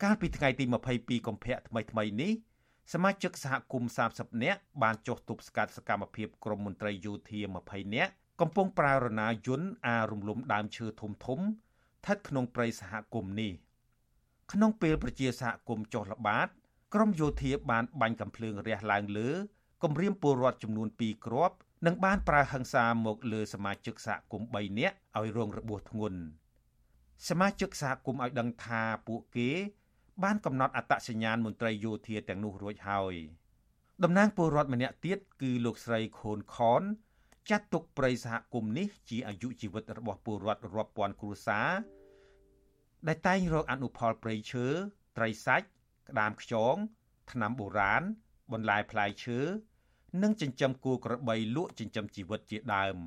[0.03, 2.31] កាលពីថ្ងៃទី22កុម្ភៈថ្មីថ្មីនេះ
[2.93, 13.51] សមាជិកសហគមន៍30នាក់បានចុះទប់ស្កាត់សកម្មភាពក្រុមមន្ត្រីយោធា20នាក់កំពុងប្រើរណាយន្តអារំលំដើមឈើធំធំស្ថិតក្នុងព្រៃសហគមន៍នេះ
[14.51, 16.47] ក្នុងពេលប្រជាសហគមន៍ចុះល្បាត
[16.93, 19.29] ក្រមយោធាបានបាញ់កាំភ្លើងរះឡើងលើ
[19.83, 26.19] គម្រាមពលរដ្ឋចំនួន2គ្រាប់និងបានប្រើហិង្សាមកលើសមាជិកសហគមន៍3នាក់ឲ្យរងរបួសធ្ងន់
[27.29, 29.49] សមាជិកសហគមន៍ឲ្យដឹងថាពួកគេ
[30.23, 33.15] បានកំណត់អត្តសញ្ញាណមន្ត្រីយោធាទាំងនោះរួចហើយ
[34.03, 36.81] តំណាងពលរដ្ឋម្នាក់ទៀតគឺលោកស្រីខូនខន
[37.49, 41.69] ចាត់ទុកប្រិយសហគមន៍នេះជាអាយុជីវិតរបស់ពលរដ្ឋរាប់ពាន់គ្រួសារ
[43.07, 44.65] ដែលតែងរកអនុផលព្រៃឈើ
[45.17, 45.67] ត្រីសាច់
[46.09, 46.75] ក្តាមខ្យង
[47.31, 48.03] ថ្នាំបុរាណ
[48.51, 49.39] បន្លែផ្លែឈើ
[50.23, 52.97] និងចិញ្ចឹមគោក្របីលក់ចិញ្ចឹមជីវិតជាដើម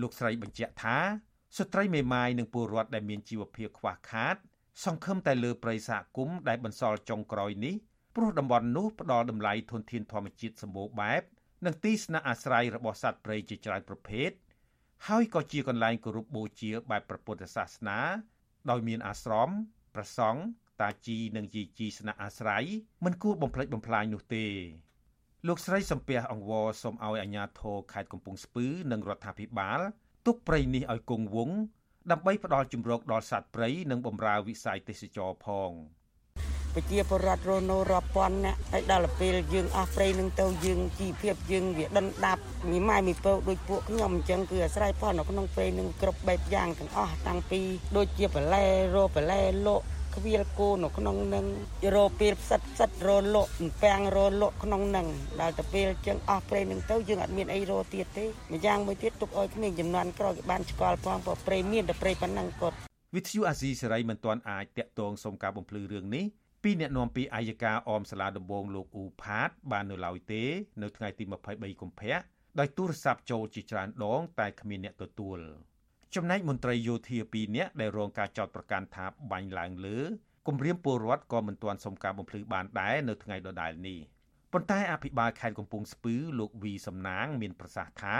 [0.00, 0.98] លោកស្រីបញ្ជាក់ថា
[1.56, 4.36] ស្ត្រីមេម៉ាយនិងពលរដ្ឋដែលមានជីវភាពខ្វះខាត
[4.84, 7.74] សង្ឃឹមតែលើប្រិយសហគមន៍ដែលបន្សល់ចុងក្រោយនេះ
[8.16, 11.22] ព្រោះតំបន់នោះផ្ដល់តម្លៃធនធានធម្មជាតិសម្បូរបែប
[11.66, 14.30] និងទីស្នាក់អាស្រ័យរបស់សត្វព្រៃជាច្រើនប្រភេទ
[15.08, 18.00] ហើយក៏ជាកន្លែងគោរពបូជាបែបព្រះពុទ្ធសាសនា
[18.70, 19.48] ដោយមានអាស្រម
[19.94, 20.40] ប្រសង់
[20.80, 22.64] តាជីនិងជីជីស្នាក់អាស្រ័យ
[23.04, 24.46] មិនគួរបំផ្លិចបំផ្លាញនោះទេ
[25.46, 29.80] លោកស្រីសំពះអង្វរសូមឲ្យអាជ្ញាធរខេត្តកំពង់ស្ពឺនិងរដ្ឋាភិបាល
[30.26, 31.58] ទុកព្រៃនេះឲ្យគង់វង្ស
[32.10, 35.70] ដើម្បីផ្ដល់ជំរកដល់សត្វព្រៃនិងបម្រើវិស័យទេសចរផង។
[36.74, 47.60] ប្រជាពលរដ្ឋរស់នៅរាប់ពាន់នាក់ហើយដល់ពេលយើងអស់ព្រៃនឹងទៅយើងជីវភាពយើងវាដុនដាប់មីម៉ែមីពៅដូចពួកខ្ញុំអញ្ចឹងគឺអាស្រ័យផលនៅក្នុងព្រៃនឹងគ្រប់បែបយ៉ាងទាំងអស់តាំងពី
[47.96, 48.64] ដូចជាបន្លែ
[48.94, 49.84] រោបន្លែលក់
[50.16, 51.44] ខ្វៀលគោនៅក្នុងនឹង
[51.94, 53.50] រោពេលផ្សិតផ្សិតរលក់
[53.82, 55.06] ពាំងរលក់ក្នុងនឹង
[55.40, 62.76] ដល់ទៅពេលចឹងអស់ព្រៃនឹងទៅយើងអត់មានអីរោទៀតទេម្យ៉ាងមួយទៀតទុកឲ្យក្មេងចំនួនក្រោយគេបានស្គាល់ផងព្រោះព្រៃមានតែព្រៃប៉ុណ្ណឹងគាត់
[63.14, 66.24] វិទ្យុអាស៊ីសេរីមិនទាន់អាចតាក់ទងសុំការបំភ្លឺរឿងនេះ
[66.70, 70.42] ពីអ្នកនាំពាក្យអាយកាអមសាលាដំបងលោកអ៊ូផាត បាននៅឡើយទេ
[70.82, 72.18] នៅថ្ងៃទី23កុម្ភៈ
[72.58, 75.38] ដោយទូរស័ព្ទចូលជាច្រើនដង តែគ្មានអ្នកទទួល
[76.14, 79.98] ចំណែកមន្ត្រីយោធា2នាក់ដែលរងការចោទប្រកាន់ថាបាញ់ឡើងលើ
[80.46, 83.98] គម្រាមពលរដ្ឋក៏មិនទាន់សុំការបំភ្លឺបានដែរនៅថ្ងៃដដែលនេះ
[84.52, 88.16] ប៉ុន្តែអភិបាលខេត្តកំពង់ស្ពឺលោកវីសំណាង មានប្រសាសន៍ថា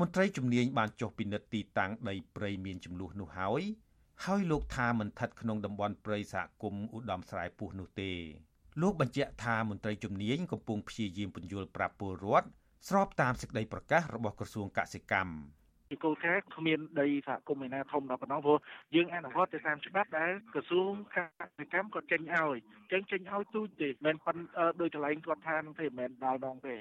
[0.00, 3.62] មន្ត្រីជំនាញបានចុះពិនិត្យទីតាំងដីព្រៃមានចំនួននោះហើយ
[4.26, 8.12] ហើយលោកថាមិនស្ថិតក្នុងតំបន់ព្រៃសហគមន៍ឧត្តមស្រែពុះនោះទេ
[8.82, 12.48] លោកបញ្ជាក់ថាមន្ត្រីជំនាញកំពុងព្យាយាមពន្យល់ប្រាប់ពលរដ្ឋ
[12.88, 15.34] ស្របតាមសេចក្តីប្រកាសរបស់ក្រសួងកសិកម្ម
[15.90, 18.58] ពីគោលការណ៍គ្មានដីសហគមន៍ឯណាធំដល់ប៉ុណ្ណោះព្រោះ
[18.94, 21.18] យើងអនុវត្តទៅតាមច្បាប់ដែលក្រសួងក
[21.58, 22.56] សិកម្មគាត់ចេញឲ្យ
[22.92, 24.36] ចេញចេញឲ្យទូចទេមិនប៉ុន
[24.80, 26.76] ដោយកន្លែងគាត់ថានឹងទេមិនមែនដល់ដងទេ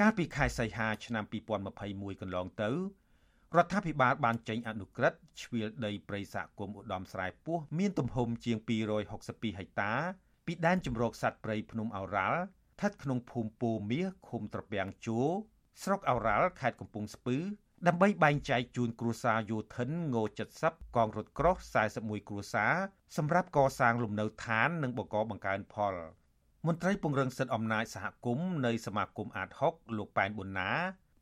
[0.00, 1.24] កាលពីខែសីហាឆ្នាំ
[1.72, 2.70] 2021កន្លងទៅ
[3.56, 8.58] រដ្ឋាភិបាលបានចេញអនុក្រឹត្យជ្រៀលដីព្រៃសហគមន៍ឧត្តមស្រែពោះមានទំហំជាង
[9.08, 9.92] 262ហិកតា
[10.46, 15.28] ពីដែនជម្រកសត្វព្រៃភ្នំឱរ៉ាល់ស្ថិតក្នុងភូមិពោមាសឃុំត្រពាំងជួរ
[15.82, 17.36] ស្រុកឱរ៉ាល់ខេត្តកំពង់ស្ពឺ
[17.86, 20.16] ដើម្បីបែងចែកជូនគ្រួសារយោធិនង
[20.56, 21.56] 70កងរថក្រោះ
[21.92, 22.74] 41គ្រួសារ
[23.16, 25.94] សម្រាប់កសាងលំនៅឋាននិងបង្កបង្កើនផល
[26.66, 30.70] មន្ត្រីពង្រឹងសិទ្ធិអំណាចសហគមន៍នៃសមាគមអាត6លោកប៉ែនប៊ុនណា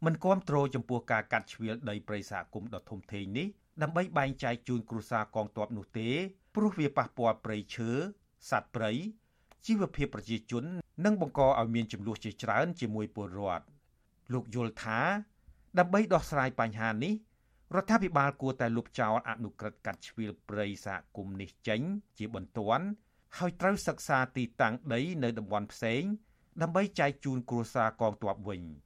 [0.04, 3.46] មិនគាំទ្រចំពោះការកាត់ជ្រៀលដីព្រៃសហគមន៍ដ៏ធំធេងនេះ
[3.82, 6.08] ដើម្បីបែងចែកជូនគ្រួសារកងទ័ពនោះទេ
[6.54, 7.90] ព្រោះវាប៉ះពាល់ព្រៃឈើ
[8.50, 8.92] សត្វព្រៃ
[9.66, 10.64] ជីវភាពប្រជាជន
[11.04, 13.64] និងបង្កឲ្យមានចំនួនជាច្រើនជាមួយពលរដ្ឋ
[14.32, 15.00] លោកយល់ថា
[15.78, 17.14] ដើម្បីដោះស្រាយបញ្ហានេះ
[17.74, 21.80] រដ្ឋាភិបាលគួរតែលុបចោលអនុក្រឹត្យកាត់ជ្រៀលព្រៃសហគមន៍នេះចេញ
[22.18, 22.86] ជាបន្ទាន់
[23.38, 26.02] ហើយត្រូវសិក្សាទីតាំងដីនៅតំបន់ផ្សេង
[26.62, 28.62] ដើម្បីចែកជូនគ្រួសារកងទ័ពវិញ។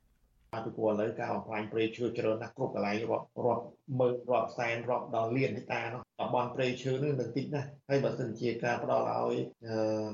[0.53, 3.63] បាទពីព្រោះឥឡូវការបំផ្លាញព្រៃឈើច្រើនណាស់គ្រប់កន្លែងរាប់រាប់
[3.99, 9.37] ម៉ឺនរាប់សែនរាប់ដល់លានហិកតានោះតំបន់ព្រៃឈើនេះនឹងតិចណាស់ហើយបើសិនជាការផ្ដល់ឲ្យ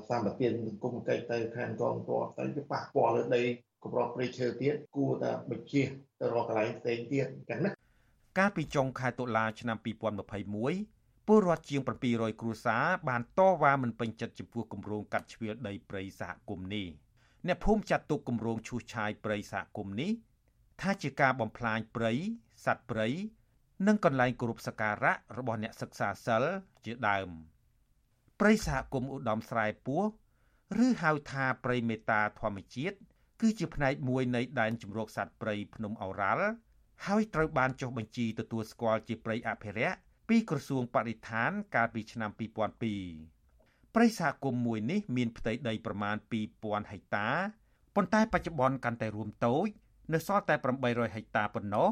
[0.08, 3.42] សម្បត្តិសង្គមកិច្ចទៅខាងកងទ័ពទៅវាប៉ះពាល់លើដី
[3.84, 5.82] កម្រព្រៃឈើទៀតគួរតែបញ្ជា
[6.20, 7.70] ទៅរកកន្លែងផ្សេងទៀតអញ្ចឹងណា
[8.38, 11.80] កាលពីចុងខែតុលាឆ្នាំ2021ពលរដ្ឋជាង
[12.10, 16.88] 700គ្រួសារបានតវ៉ាមិនពេញចិត្តចំពោះគម្រោងកាត់ជ្រៀលដីព្រៃសហគមន៍នេះ
[17.46, 20.10] អ្នកភូមិចាត់ទុកគម្រោងឈូសឆាយព្រៃសហគមន៍នេះ
[20.80, 22.12] ថាជាការបំផ្លាញព្រៃ
[22.64, 23.08] សត្វព្រៃ
[23.86, 26.44] និងកន្លែងគោរពសក្ការៈរបស់អ្នកសិក្សាសិល
[26.84, 27.28] ជាដើម
[28.40, 30.02] ព្រៃសហគមន៍ឧត្តមស្រែពោះ
[30.86, 32.96] ឬហៅថាព្រៃមេតាធម្មជាតិ
[33.40, 36.46] គឺជាផ្នែកមួយនៃដែនជម្រកសត្វព្រៃភ្នំអូរ៉ាល់
[37.06, 39.96] ហើយត្រូវបានចុះបញ្ជីទទួលស្គាល់ជាព្រៃអភិរក្ស
[40.28, 46.16] ពីក្រសួងបរិស្ថានកាលពីឆ្នាំ2002ព្រៃសហគមន៍មួយនេះមានផ្ទៃដីប្រមាណ
[46.54, 47.28] 2000ហិកតា
[47.94, 49.68] ប៉ុន្តែបច្ចុប្បន្នកាន់តែរួមតូច
[50.12, 50.54] នៅសល់តែ
[50.84, 51.88] 800ហិកតាប៉ុណ្ណោះ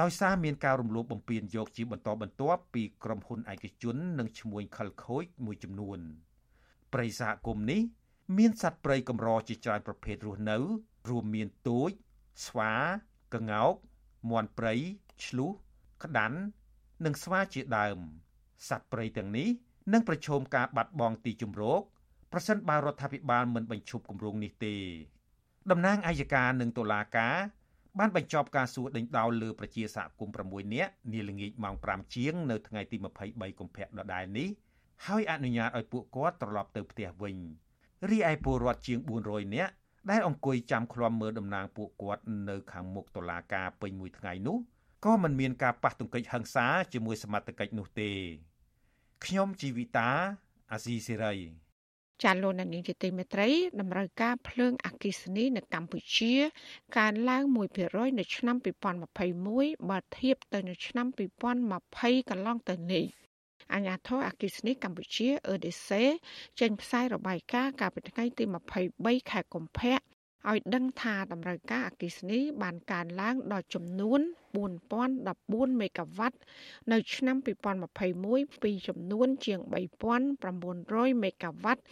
[0.00, 5.98] ដោយសារមានការរំលោភបំពានយកជាបន្តបន្ទាប់ពីក្រុមហ៊ុនឯកជននិងឈ្មួញខិលខូចមួយចំនួន
[6.92, 7.80] ព្រៃសហគមន៍នេះ
[8.38, 10.56] មានសត្វព្រៃកម្រជាច្រើនប្រភេទរស់នៅ
[11.08, 11.90] រួមមានទូច
[12.46, 12.72] ស្វា
[13.34, 13.74] ក្ងោក
[14.30, 14.74] មាន់ព្រៃ
[15.24, 15.50] ឆ្លុះ
[16.04, 16.38] ក្តាន់
[17.04, 17.98] និងស្វាជាដើម
[18.68, 19.48] សត្វព្រៃទាំងនេះ
[19.92, 21.82] នឹងប្រឈមការបាត់បង់ទីជម្រក
[22.32, 24.74] ប្រសិនបើរដ្ឋាភិបាលមិនបញ្ឈប់គម្រោងនេះទេ
[25.70, 27.36] តំណាងអัยការនិងតុលាការ
[27.98, 32.96] បានបញ្ចប់ការសួរដេញដោលលើប្រជាសហគមន៍6នាក់នាល្ងាចម៉ោង5ជាងនៅថ្ងៃទី
[33.28, 34.48] 23កុម្ភៈដដែលនេះ
[35.06, 37.36] ហើយអនុញ្ញាតឲ្យពួកគាត់ត្រឡប់ទៅផ្ទះវិញ
[38.10, 39.72] រីឯពលរដ្ឋជាង400នាក់
[40.10, 44.58] ដែលអង្គុយចាំឃ្លាំមើលតំណាងពួកគាត់នៅខាងមុខតុលាការពេញមួយថ្ងៃនោះ
[45.04, 48.10] ក៏មិនមានការប៉ះទង្គិចហិង្សាជាមួយសមត្ថកិច្ចនោះទេ
[49.24, 50.10] ខ្ញុំជីវិតា
[50.72, 51.34] អាស៊ីសេរី
[52.22, 53.48] ចាលោកនានីជាទីមេត្រី
[53.80, 56.34] តម្រូវការភ្លើងអគ្គិសនីនៅកម្ពុជា
[56.98, 57.42] កើនឡើង
[57.80, 58.56] 1%នៅឆ្នាំ
[59.22, 61.06] 2021បើធៀបទៅនឹងឆ្នាំ
[61.68, 63.04] 2020កន្លងទៅនេះ
[63.74, 66.02] អាញាធរអគ្គិសនីកម្ពុជាអឺដេសេ
[66.60, 68.44] ចេញផ្សាយរបាយការណ៍កាលពីថ្ងៃទី
[68.86, 69.98] 23ខែកុម្ភៈ
[70.46, 74.20] ឲ្យដឹងថាតម្រូវការអគ្គិសនីបានកើនឡើងដល់ចំនួន
[74.98, 76.38] 4014មេហ្គាវ៉ាត់
[76.92, 77.36] នៅឆ្នាំ
[78.00, 79.60] 2021ពីចំនួនជាង
[80.40, 81.82] 3900មេហ្គាវ៉ាត់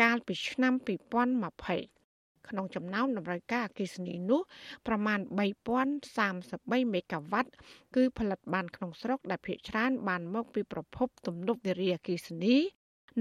[0.00, 4.40] កាលពីឆ្នាំ2020ក្នុងចំណោមតម្រូវការអគ្គិសនីនោះ
[4.86, 5.18] ប្រមាណ
[6.06, 7.50] 3033មេហ្គាវ៉ាត់
[7.96, 12.56] គឺផលិតបានក្នុងស្រុកដែលភាគច្រើនបានមកពីប្រភពទំនប់វារីអគ្គិសនី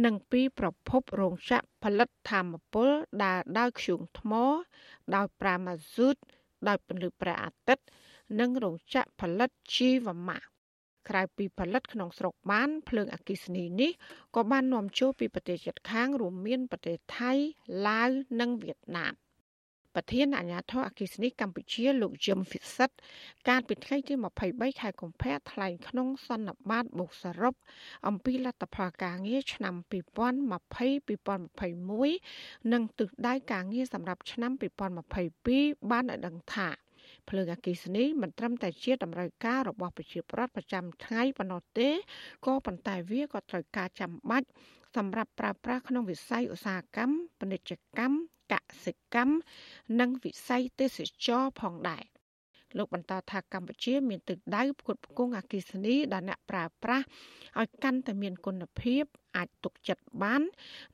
[0.03, 2.89] និងពីប្រភពរោងចក្រផលិតធម្មពល
[3.23, 4.33] ដែលដោយធ្យូងថ្ម
[5.15, 6.15] ដោយប្រាម៉ាស៊ូត
[6.67, 7.85] ដោយពន្លឺព្រះអាទិត្យ
[8.39, 10.43] និងរោងចក្រផលិតជីវម៉ាស
[11.09, 13.91] ក្រៅពីផលិតក្នុងស្រុកបានភ្លើងអគ្គិសនីនេះ
[14.35, 17.31] ក៏បាននាំចូលពីប្រទេសជិតខាងរួមមានប្រទេសថៃ
[17.87, 19.13] ឡាវនិងវៀតណាម
[19.95, 22.95] ប្រធានអាជ្ញាធរអគ្គិសនីកម្ពុជាលោកយឹមពិសិដ្ឋ
[23.47, 24.13] កាលពីថ្ងៃទី
[24.47, 27.53] 23ខែកុម្ភៈថ្លែងក្នុងសន្និបាតបុកសរុប
[28.07, 34.51] អំពីលទ្ធផលការងារឆ្នាំ2020-2021និងទិសដៅការងារសម្រាប់ឆ្នាំ
[35.21, 36.67] 2022បានឲ្យដឹងថា
[37.29, 41.89] ភ្លើងអគ្គិសនីមិនត្រឹមតែជាតម្រូវការរបស់ប្រជាពលរដ្ឋប្រចាំថ្ងៃប៉ុណ្ណោះទេ
[42.45, 44.47] ក៏ប៉ុន្តែវាក៏ត្រូវការចាំបាច់
[44.95, 48.15] សម្រាប់ប្រើប្រាស់ក្នុងវិស័យឧស្សាហកម្មពាណិជ្ជកម្ម
[48.53, 49.35] កសិកម្ម
[49.99, 52.03] និងវិស័យទេសចរផងដែរ
[52.77, 57.05] លោកបន្តថាកម្ពុជាមានទិសដៅផ្គត់ផ្គង់អគិសនីដល់អ្នកប្រើប្រាស់
[57.59, 59.03] ឲ្យកាន់តែមានគុណភាព
[59.37, 60.41] អាចទុកចិត្តបាន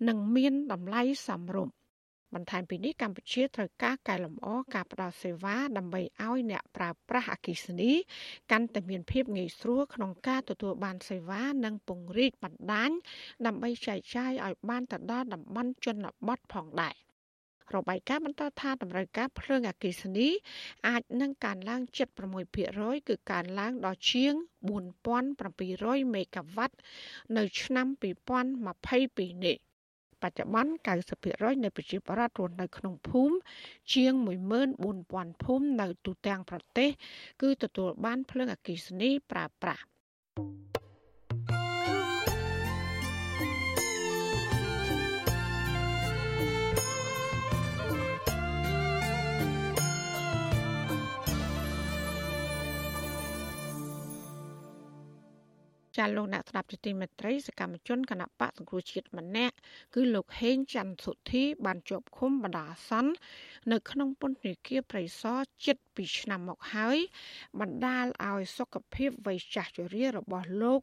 [0.07, 1.75] និងមានតម្លៃសមរម្យ
[2.35, 7.91] បន្ថែមពីនេះកម្ពុជាត្រូវការកែលម្អការផ្តល់សេវាដើម្បីឲ្យអ្នកប្រើប្រាស់អគ្គិសនី
[8.51, 12.91] កាន់តែមានភាពងាយស្រួលក្នុងការទទួលបានសេវានិងពង្រីកបណ្ដាញ
[13.45, 16.95] ដើម្បីចែកចាយឲ្យបានទៅដល់តំបន់ជនបទផងដែរ
[17.75, 20.27] របាយការណ៍បន្តថាតម្រូវការភ្លើងអគ្គិសនី
[20.87, 21.81] អាចនឹងកើនឡើង
[22.45, 24.33] 76%គឺកើនឡើងដល់ជាង
[25.09, 26.75] 4700មេហ្គាវ៉ាត់
[27.37, 29.57] នៅឆ្នាំ2022នេះ
[30.21, 30.71] បច្ចុប្បន្ន
[31.17, 33.35] 90%នៃប្រជាពលរដ្ឋរស់នៅក្នុងភូមិ
[33.93, 34.13] ជាង
[34.79, 36.89] 14000ភូមិនៅទូទាំងប្រទេស
[37.41, 39.83] គឺទទួលបានភ្លើងអគ្គិសនីប្រើប្រាស់
[55.97, 59.55] ចាលោកអ្នកស្ដាប់ទីមេត្រីសកម្មជនគណៈបកសង្គ្រោះជាតិម្នាក់
[59.95, 63.11] គឺលោកហេងច័ន្ទសុធី បានជាប់ឃុំបណ្ដោះអាសន្ន
[63.71, 66.97] នៅក្នុងពន្ធនាគារព្រៃសរជិត2ឆ្នាំមកហើយ
[67.59, 70.81] បណ្ដាលឲ្យសុខភាពវ័យចាស់ជរារបស់លោក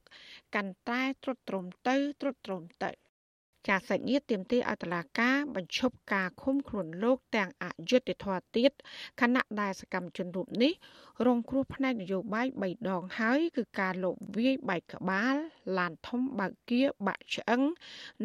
[0.55, 3.08] កាន់តែទ្រុឌទ្រោមទៅទ្រុឌទ្រោមទៅ
[3.67, 8.73] ចាសសាច់ញាតិទាមទារឲ្យតុលាការបញ្ឈប់ការឃុំខ្លួនលោកទាំងអយុត្តិធម៌ទៀត
[9.21, 10.73] ខណៈដែលសកម្មជនរូបនេះ
[11.27, 15.35] រងគ្រោះផ្នែកនយោបាយ3ដងហើយគឺការលបវាយបែកក្បាល
[15.79, 17.63] ឡានធំបើកគៀបាក់ឆ្អឹង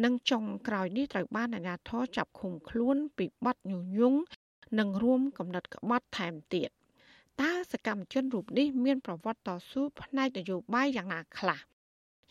[0.04, 4.20] និងចុងក្រោយនេះត្រូវបានអាជ្ញាធរចាប់ឃុំខ្លួនពីបទញុះញង់
[4.78, 6.70] និងរួមកំណត់ក្បត់ថែមទៀត
[7.40, 11.58] តើសកម្មជនរូបនេះមានប្រវត្តិតស៊ូផ្នែកនយោបាយយ៉ាងណាខ្លះ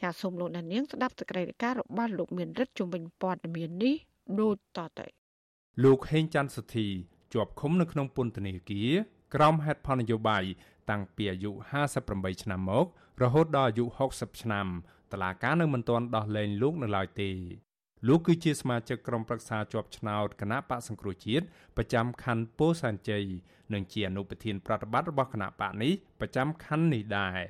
[0.03, 3.95] ចាសសូមលោកអ្នកនាងស្ដាប់សេចក្តីរាយការណ៍របស់លោកមានរិទ្ធជំវិញព័ត៌មាននេះ
[4.39, 5.07] ដូចតទៅ
[5.83, 6.87] លោកហេងច័ន្ទសុធី
[7.33, 8.91] ជាប់ឃុំនៅក្នុងពន្ធនាគារ
[9.35, 10.43] ក្រោមហេតុផលនយោបាយ
[10.89, 11.51] តាំងពីអាយុ
[11.97, 12.85] 58ឆ្នាំមក
[13.21, 14.67] រហូតដល់អាយុ60ឆ្នាំ
[15.11, 17.31] តឡាការនៅមិនទាន់ដោះលែងលោកនៅឡើយទេ
[18.07, 21.45] លោកគឺជាសមាជិកក្រុមប្រឹក្សាជាប់ឆ្នោតគណៈបកសង្គ្រោះជាតិ
[21.77, 23.25] ប្រចាំខណ្ឌពោធិ៍សែនជ័យ
[23.73, 27.41] និងជាអនុប្រធានប្រតិបត្តិរបស់គណៈបកនេះប្រចាំខណ្ឌនេះដែរ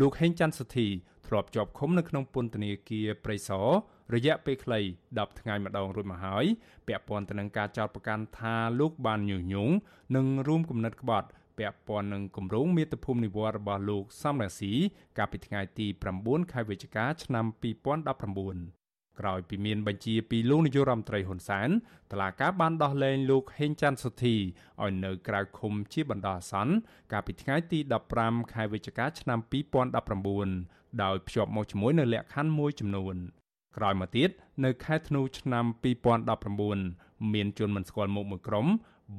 [0.00, 0.88] លោកហេងច័ន្ទសុធី
[1.28, 3.66] ធ្លាប់ជាប់ឃុំនៅក្នុងពន្ធនាគារព្រៃសរ
[4.14, 4.80] រយៈពេលខ្លី
[5.12, 6.44] 10ថ្ងៃម្ដងរួចមកហើយ
[6.86, 9.74] ពាក់ព័ន្ធទៅនឹងការចោទប្រកាន់ថាលោកបានញុះញង់
[10.16, 14.72] និងរួមគំនិតក្បត់ពាក់ព័ន្ធនឹងគម្រោងមាតុភូមិនិវត្តរបស់លោកសំរាស៊ី
[15.18, 15.86] កាលពីថ្ងៃទី
[16.18, 18.78] 9ខែវិច្ឆិកាឆ្នាំ2019
[19.20, 21.68] ក្រោយពីមានបញ្ជាពីលោកនាយករដ្ឋមន្ត្រីហ៊ុនសែន
[22.12, 24.36] តឡាកាបានដោះលែងលោកហេងច័ន្ទសុធី
[24.82, 26.74] ឲ្យនៅក្រៅឃុំជាបណ្ដោះអាសន្ន
[27.12, 27.78] កាលពីថ្ងៃទី
[28.16, 29.38] 15ខែវិច្ឆិកាឆ្នាំ
[30.16, 33.16] 2019 ដោយភ្ជាប់មកជាមួយនៅលក្ខខណ្ឌមួយចំនួន
[33.76, 34.30] ក្រោយមកទៀត
[34.64, 35.64] នៅខែធ្នូឆ្នាំ
[36.48, 38.66] 2019មានជនមិនស្គាល់មុខមួយក្រុម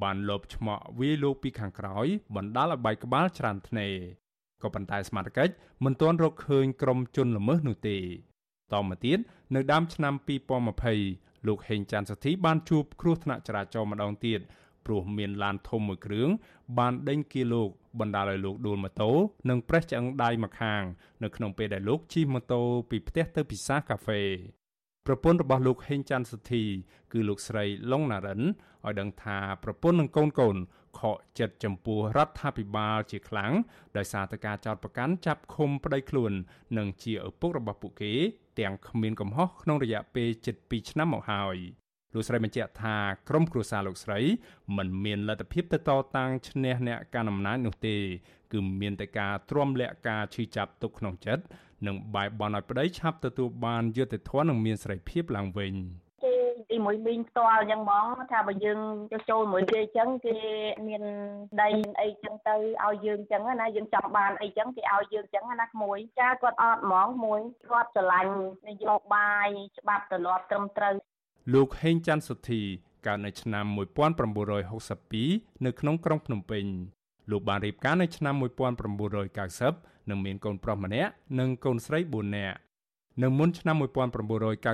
[0.02, 2.06] បានលបឆ្មក់វាយលោកពីខាងក្រោយ
[2.36, 3.88] បណ្ដាលឲ្យបែកក្បាលច្រានធ្នេ
[4.62, 5.54] ក៏ប៉ុន្តែសមត្ថកិច្ច
[5.86, 7.98] មិនទាន់រកឃើញក្រុមជនល្មើសនោះទេ
[8.74, 9.18] តមកទៀត
[9.56, 10.14] នៅដើមឆ្នាំ
[10.86, 14.40] 2020លោកហេងច័ន្ទសធីបានជួបគ្រោះថ្នាក់ចរាចរណ៍ម្ដងទៀត
[14.86, 16.30] ព្រោះមានឡានធំមួយគ្រឿង
[16.78, 17.70] បានដេញគៀលោក
[18.00, 19.12] បណ្ដាលឲ្យលោកដួលម៉ូតូ
[19.50, 20.84] និងប្រេះឆ្អឹងដៃម្ខាង
[21.24, 24.22] នៅក្នុងពេលដែលលោកជិះម៉ូតូពីផ្ទះទៅពិសាកាហ្វេ
[25.06, 26.64] ប្រពន្ធរបស់លោកហេងច័ន្ទសធី
[27.14, 30.58] គឺលោកស្រីឡុងណារិនឲ្យដឹងថាប្រពន្ធនិងកូនកូន
[31.00, 33.52] ខកចិត្តចំពោះរដ្ឋាភិបាលជាខ្លាំង
[33.98, 36.32] ដោយសារតែការចោទប្រកាន់ចាប់ឃុំប្តីខ្លួន
[36.78, 38.14] និងជាឪពុករបស់ពួកគេ
[38.60, 40.30] ទាំងគ្មានកំហុសក្នុងរយៈពេល
[40.60, 41.58] 7ឆ្នាំមកហើយ
[42.14, 42.96] លោកស្រីបញ្ជាក់ថា
[43.30, 44.20] ក្រុមគ្រួសារលោកស្រី
[44.78, 47.96] មិនមានលទ្ធភាពទៅតតាំងឈ្នះអ្នកកាន់អំណាចនោះទេ
[48.54, 51.44] គឺមានតែការទ្រាំលាក់ការឈឺចាប់ទុកក្នុងចិត្ត
[51.88, 55.74] និងបែបបន់ឲ្យប្តីឆាប់ទទួលបានយុត្តិធម៌និងមានសេរីភាពឡើងវិញ
[56.24, 56.34] គេ
[56.72, 58.80] ទីមួយមីងផ្ទាល់អញ្ចឹងហ្មងថាបើយើង
[59.12, 60.38] ទៅចូលមួយគេអញ្ចឹងគេ
[60.88, 61.04] មាន
[61.62, 62.56] ដីអីអញ្ចឹងទៅ
[62.86, 67.40] ឲ្យយើងអញ្ចឹងណាយើងចង់បានអីអញ្ចឹងគេឲ្យយើងអញ្ចឹងណាក្មួយចាគាត់អត់ហ្មងមួយ
[67.70, 68.34] គាត់ស្រឡាញ់
[68.68, 69.48] នយោបាយ
[69.80, 70.94] ច្បាប់ទម្លាប់ត្រឹមត្រូវ
[71.54, 72.62] លោកហេងច័ន្ទសុធី
[73.08, 73.66] កើតនៅឆ្នាំ
[74.46, 76.66] 1962នៅក្នុងក្រុងភ្នំពេញ
[77.32, 82.58] លោកបានរៀបការនៅឆ្នាំ1990និងមានកូនប្រុសម្នាក់និងកូនស្រី4នាក់
[83.24, 83.76] នៅមុនឆ្នាំ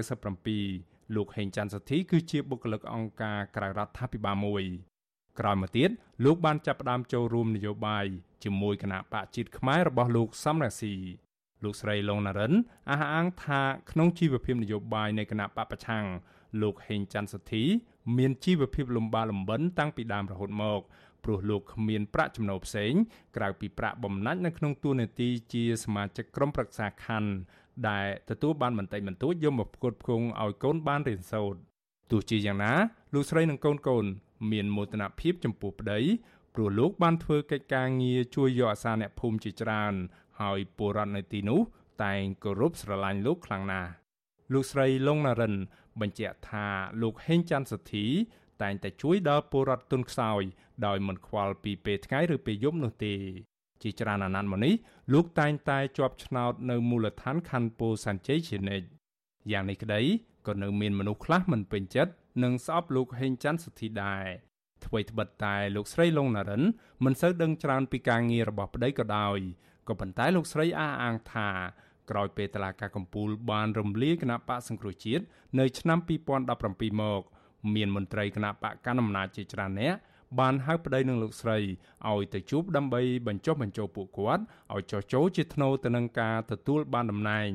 [0.07, 4.63] 1997លោកហេងច័ន្ទសធីគឺជាបុគ្គលិកអង្គការក្រៅរដ្ឋាភិបាលមួយ
[5.39, 5.89] ក្រោយមកទៀត
[6.25, 8.05] លោកបានចាប់ផ្ដើមចូលរួមនយោបាយ
[8.43, 10.95] ជាមួយគណៈបកជាតិខ្មែររបស់លោកសំរាស៊ី
[11.63, 12.53] លោកស្រីឡុងណារិន
[12.89, 13.61] អះអាងថា
[13.91, 16.05] ក្នុងជីវភាពនយោបាយនៃគណៈបកប្រឆាំង
[16.61, 17.63] លោកហេងច័ន្ទសធី
[18.17, 20.81] មានជីវភាពលំបាកលំបិនតាំងពីដើមរហូតមក
[21.23, 22.93] ព្រោះលោកគ្មានប្រាក់ចំណូលផ្សេង
[23.35, 27.31] ក្រៅពីប្រាក់បំណាច់នៅក្នុងតួនាទីជាសមាជិកក្រុមប្រឹក្សាខណ្ឌ
[27.89, 31.59] ដែលទទួលបានបន្តិចបន្តួចយកមកផ្គត់ផ្គង់ឲ្យកូនបានរៀនសូត្រ
[32.11, 32.73] ទោះជាយ៉ាងណា
[33.13, 34.05] លោកស្រីនិងកូនកូន
[34.51, 35.99] មានមោទនភាពចំពោះប្តី
[36.55, 39.93] ព្រោះលោកបានធ្វើកិច្ចការងារជួយយកអាសាអ្នកភូមិជាច្រើន
[40.41, 41.59] ហើយពលរដ្ឋនៅទីនោះ
[42.03, 43.89] តែងគោរពស្រឡាញ់លោកខ្លាំងណាស់
[44.53, 45.55] លោកស្រីឡុងណារិន
[46.01, 46.67] បញ្ជាក់ថា
[47.01, 48.05] លោកហេងច័ន្ទសធី
[48.61, 50.41] តែងតែជួយដល់ពលរដ្ឋទុនខ្សោយ
[50.85, 53.15] ដោយមិនខ្វល់ពីពេលថ្ងៃឬពេលយប់នោះទេ
[53.83, 54.73] ជាច្រើនអាណត្តិមកនេះ
[55.13, 58.87] លោកតែងតែជាប់ឆ្នោតនៅមូលដ្ឋានខណ្ឌពោធិ៍សែនជ័យជានិច្ច
[59.51, 60.01] យ៉ាងនេះក្តី
[60.47, 62.11] ក៏នៅមានមនុស្សខ្លះមិនពេញចិត្ត
[62.43, 64.25] និងស្អប់លោកហេងច័ន្ទសុធីដែរ
[64.85, 66.63] អ្វីត្បិតតែលោកស្រីលងណារិន
[67.05, 69.39] មិនសូវដឹងច្រើនពីការងាររបស់ប្តីក៏ដោយ
[69.87, 71.49] ក៏ប៉ុន្តែលោកស្រីអះអាងថា
[72.09, 75.23] ក្រោយពេលតឡាការកម្ពុជាបានរំលាយគណៈបកសង្គ្រោះជាតិ
[75.59, 75.99] នៅឆ្នាំ
[76.45, 77.21] 2017មក
[77.75, 79.95] មានមន្ត្រីគណៈបកកណ្ដាលអំណាចជាច្រើនអ្នក
[80.39, 81.57] បានហៅប្តីនឹងលោកស្រី
[82.09, 84.43] ឲ្យទៅជួបដើម្បីបញ្ចុះបញ្ចូលពួកគាត់
[84.73, 87.49] ឲ្យចោះចូលជាថ្នូរទៅនឹងការទទួលបានតំណែង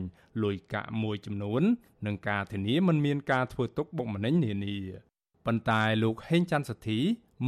[0.45, 1.63] លុយកាក់មួយចំនួន
[2.07, 4.77] និងការធានាមិនមានការធ្វើទុកបុកម្នេញនានា
[5.47, 6.99] ប៉ុន្តែលោកហេងច័ន្ទសធី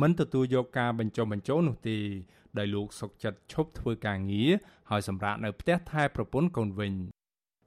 [0.01, 1.99] មិនទទួលយកការបញ្ចុះបញ្ចូលនោះទេ
[2.59, 4.51] ដោយលោកសុកចិត្តឈប់ធ្វើការងារ
[4.93, 6.93] ហើយសម្រាប់នៅផ្ទះថែប្រពន្ធកូនវិញ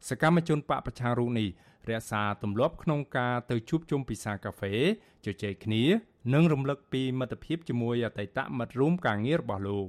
[0.09, 1.47] សកម្មជនបកប្រឆាំងរូបនេះ
[1.89, 4.73] រក្សាទម្លាប់ក្នុងការទៅជួបជុំពិសាកាហ្វេ
[5.25, 5.83] ជជែកគ្នា
[6.33, 9.87] និងរំលឹកពីមិត្តភាពជាមួយអតីតមិត្តរួមការងាររបស់លោក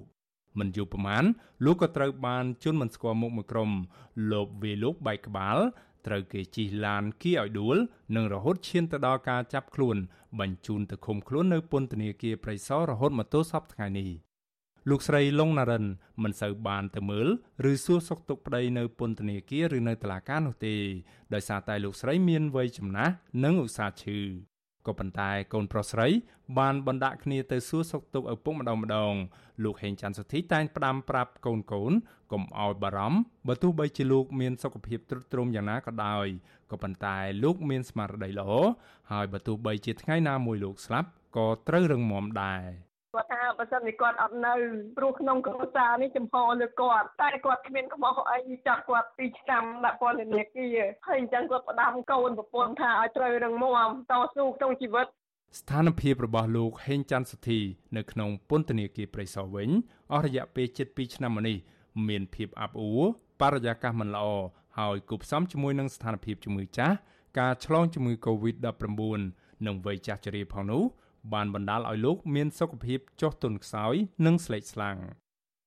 [0.58, 1.24] មិនយូរប៉ុន្មាន
[1.64, 3.70] លោកក៏ត្រូវបានជន់មិនស្គាល់មុខមួយក្រុម
[4.32, 5.58] លបវាលោកបែកក្បាល
[6.06, 7.76] ត្រូវគេជិះឡានគៀឲ្យដួល
[8.16, 9.96] និងរហូតឈានទៅដល់ការចាប់ខ្លួន
[10.40, 14.25] បញ្ជូនទៅឃុំខ្លួននៅពន្ធនាគារព្រៃសររហូតមកទល់សពថ្ងៃនេះ
[14.90, 15.84] លោកស្រីឡុងណារិន
[16.22, 17.28] មិនសូវបានទៅមើល
[17.70, 20.76] ឬសួរសុខទុក្ខប្តីនៅពន្ធនាគារឬនៅតុលាការនោះទេ
[21.34, 23.14] ដោយសារតែលោកស្រីមានវ័យចំណាស់
[23.44, 24.18] និងឧស្សាហ៍ឈឺ
[24.86, 26.08] ក៏ប៉ុន្តែកូនប្រុសស្រី
[26.58, 29.14] បានបណ្ដាក់គ្នាទៅសួរសុខទុក្ខឪពុកម្ដងម្ដង
[29.64, 31.92] លោកហេងច័ន្ទសុធីតែងផ្ដាំប្រាប់កូនកូន
[32.32, 33.18] កុំឲ្យបារម្ភ
[33.48, 36.26] បើទោះបីជាលោកមានសុខភាពទ្រុឌទ្រោមយ៉ាងណាក៏ដោយ
[36.70, 38.50] ក៏ប៉ុន្តែលោកមានស្មារតីល្អ
[39.12, 42.85] ហើយបើទោះបីជាថ្ងៃណាមួយលោកស្លាប់ក៏ត្រូវរឹងមាំដែរ
[43.16, 44.54] គាត់ថាបើសិនជាគាត់អត់នៅ
[44.96, 55.06] ព្រោះក្នុងគ្រួសារនេះចំហលើគាត់តែគាត់គ្មានកំហុសអីចាប់គាត់2ឆ្នាំដាក់ពន្ធនាគារហើយអញ្ចឹងគាត់ផ្ដាំកូនប្រពន្ធថាឲ្យត្រូវរឹងមាំតស៊ូក្នុងជីវិត
[55.58, 57.60] ស្ថានភាពរបស់លោកហេងច័ន្ទសុធី
[57.96, 59.68] នៅក្នុងពន្ធនាគារព្រៃសរវិញ
[60.12, 61.56] អស់រយៈពេលជិត2ឆ្នាំមកនេះ
[62.08, 63.02] មានភាពអាប់អួរ
[63.40, 64.26] បរិយាកាសមិនល្អ
[64.78, 66.94] ហើយគប់ផ្សំជាមួយនឹងស្ថានភាពជំងឺចាស់
[67.38, 68.84] ការឆ្លងជំងឺ Covid-19
[69.66, 70.82] និងវ័យចាស់ជរាផងនោះ
[71.32, 73.94] បានបណ្ដាលឲ្យលោកមានសុខភាពចុះទន់ខ្សោយ
[74.26, 74.98] និងស្លេកស្លាំង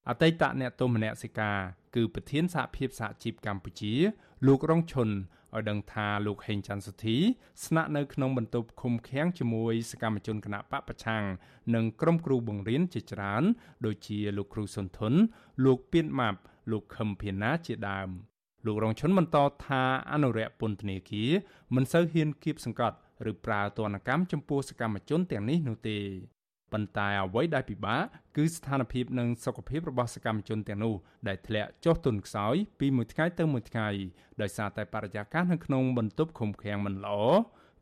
[0.09, 1.57] អតីតអ្នកទោសមនសិការ
[1.95, 3.93] គឺប្រធានសហភាពសហជីពកម្ពុជា
[4.47, 7.17] លោករងឈុនឲ្យដឹងថាលោកហេងច័ន្ទសុធី
[7.65, 11.23] ស្នាក់នៅក្នុងបន្ទប់ឃុំឃាំងជាមួយសកម្មជនគណៈបកប្រឆាំង
[11.75, 13.43] និងក្រុមគ្រូបង្រៀនជាច្រើន
[13.85, 15.13] ដូចជាលោកគ្រូសុនធុន
[15.65, 16.39] លោកពៀនម៉ាប់
[16.71, 18.09] លោកខឹមភាណាជាដើម
[18.65, 21.31] លោករងឈុនបន្តថាអនុរិយពន្ធនាគារ
[21.75, 22.97] មិនសូវហ៊ានគៀបសង្កត់
[23.29, 25.97] ឬប្រើទណ្ឌកម្មចំពោះសកម្មជនទាំងនេះនោះទេ
[26.73, 28.01] ប៉ុន្តែអ្វីដែលពិបាក
[28.35, 30.95] គឺស្ថានភាពនិងសុខភាពរបស់សកម្មជនទាំងនោះ
[31.27, 33.87] ដែលធ្លាក់ចុះទន់ខ្សោយពីមួយថ្ងៃទៅមួយថ្ងៃ
[34.41, 37.19] ដោយសារតែបរិយាកាសនៅក្នុងបន្ទប់ឃុំឃាំងមិនល្អ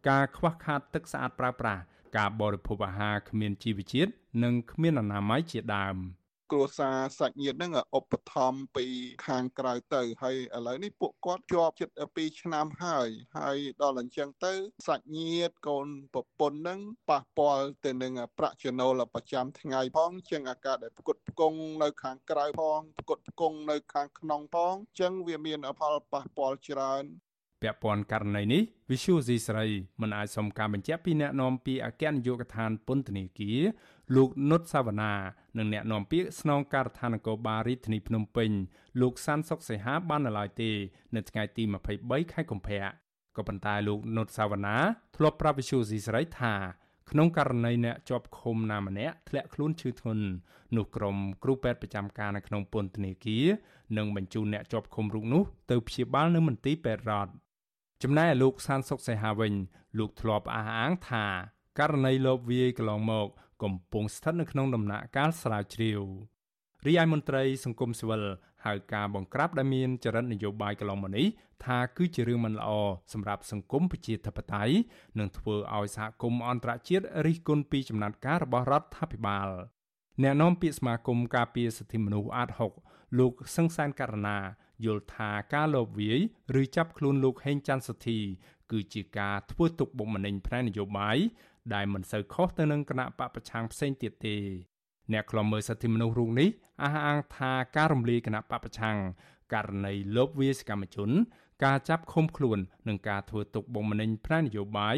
[0.09, 1.81] ការខ្វះខាតទឹកស្អាតប្រើប្រាស់
[2.17, 4.11] ការបរិភោគអាហារគ្មានជីវជាតិ
[4.43, 5.97] និងគ្មានអនាម័យជាដើម។
[6.51, 8.85] គ្រួសារសាច់ញាតិហ្នឹងឧបត្ថម្ភពី
[9.25, 14.53] ខាងក្រៅទៅហើយឥឡូវនេះពួកគាត់ជាប់ជិត2ឆ្នាំហើយ ហើយដល់អញ្ចឹងទៅ
[14.87, 16.79] សាច់ញាតិកូនប្រពន្ធហ្នឹង
[17.09, 27.05] ប៉ះពាល់ទៅនឹងប្រាក់ចំណូលប្រចាំថ្ងៃផងជាងអាការដែលផ្គត់ផ្គង់នៅខាងក្រៅផងផ្គត់ផ្គង់នៅខាងក្នុងផងអញ្ចឹងវាមានផលប៉ះពាល់ច្រើន
[27.61, 29.65] ពាក់ព័ន្ធករណីនេះ Visual C ស្រី
[30.01, 33.59] មិនអាចសុំការបញ្ជាក់ពីអ្នកនាំពាក្យអគ្គនាយកដ្ឋានពន្ធនាគារ
[34.15, 35.13] លោកនុតសាវណ្ណា
[35.57, 38.51] និងអ្នកនាំពាក្យស្នងការដ្ឋាននគរបាលរាជធានីភ្នំពេញ
[39.01, 40.71] លោកសានសុកសីហាបាននៅឡើយទេ
[41.15, 41.63] នៅថ្ងៃទី
[41.97, 42.83] 23ខែកុម្ភៈ
[43.37, 44.77] ក៏ប៉ុន្តែលោកនុតសាវណ្ណា
[45.15, 46.53] ធ្លាប់ប្រាប់វិសុយស៊ីស្រីថា
[47.11, 50.25] ក្នុងករណីអ្នកជាប់ឃុំណាម្នាក់ធ្លាក់ខ្លួនឈឺធ្ងន់
[50.75, 53.45] នោះក្រុមគ្រូពេទ្យប្រចាំការនៅក្នុងពន្ធនាគារ
[53.97, 57.31] នឹងបញ្ជូនអ្នកជាប់ឃុំរូបនោះទៅព្យាបាលនៅមន្ទីរពេទ្យរដ្ឋ
[58.03, 59.53] ចំណែកលោកសានសុកសីហាវិញ
[59.97, 61.25] លោកធ្លាប់អះអាងថា
[61.79, 63.27] ករណីលបវាយកន្លងមក
[63.63, 66.01] កំពុងស្ថិតនៅក្នុងដំណាក់កាលស្រាវជ្រាវ
[66.85, 68.23] រីឯមន្ត្រីសង្គមស៊ីវិល
[68.65, 71.27] ហៅការបង្ក្រាបដែលមានចរិតនយោបាយកន្លងមកនេះ
[71.65, 72.69] ថាគឺជារឿងមិនល្អ
[73.13, 74.73] សម្រាប់សង្គមប្រជាធិបតេយ្យ
[75.19, 79.47] និងធ្វើឲ្យសហគមន៍អន្តរជាតិរិះគន់ពីចំណាត់ការរបស់រដ្ឋាភិបាល
[80.23, 82.49] អ្នកនាំពាក្យសមាគមការពារសិទ្ធិមនុស្សអាត
[82.83, 84.37] 6លោកសង្សានករណា
[84.85, 86.19] យល់ថាការលបវាយ
[86.61, 88.19] ឬចាប់ខ្លួនលោកហេងច័ន្ទសុធី
[88.71, 91.17] គឺជាការធ្វើទុកបុកម្នេញផ្នែកនយោបាយ
[91.73, 94.37] ដែលមិនសូវខុសទៅនឹងគណៈបពប្រឆាំងផ្សេងទៀតទេ
[95.13, 96.49] អ្នកខ្លំមើលសិទ្ធិមនុស្សរូបនេះ
[96.83, 98.97] អះអាងថាការរំលាយគណៈបពប្រឆាំង
[99.53, 101.09] ករណីលបវាសកម្មជន
[101.63, 104.97] ការចាប់ឃុំខ្លួននិងការធ្វើទុកបុកម្នេញផ្នែកនយោបាយ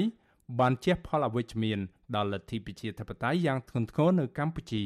[0.60, 1.80] បានជះផលអវិជ្ជមាន
[2.16, 4.84] ដល់លទ្ធិប្រជាធិបតេយ្យយ៉ាងធ្ងន់ធ្ងរនៅកម្ពុជា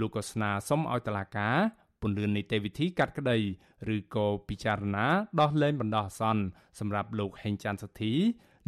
[0.00, 1.56] លោកក៏ស្នើសុំឲ្យតុលាការ
[2.02, 3.38] ពន្យានីតិវិធីកាត់ក្តី
[3.94, 5.06] ឬក៏ពិចារណា
[5.40, 6.42] ដោះលែងបណ្ដោះអាសន្ន
[6.78, 8.12] សម្រាប់លោកហេងច័ន្ទសធី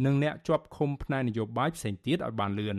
[0.05, 2.77] និងអ្នកជាប់ឃុំផ្នែកនយោបាយផ្សេងទៀតឲ្យបានលឿន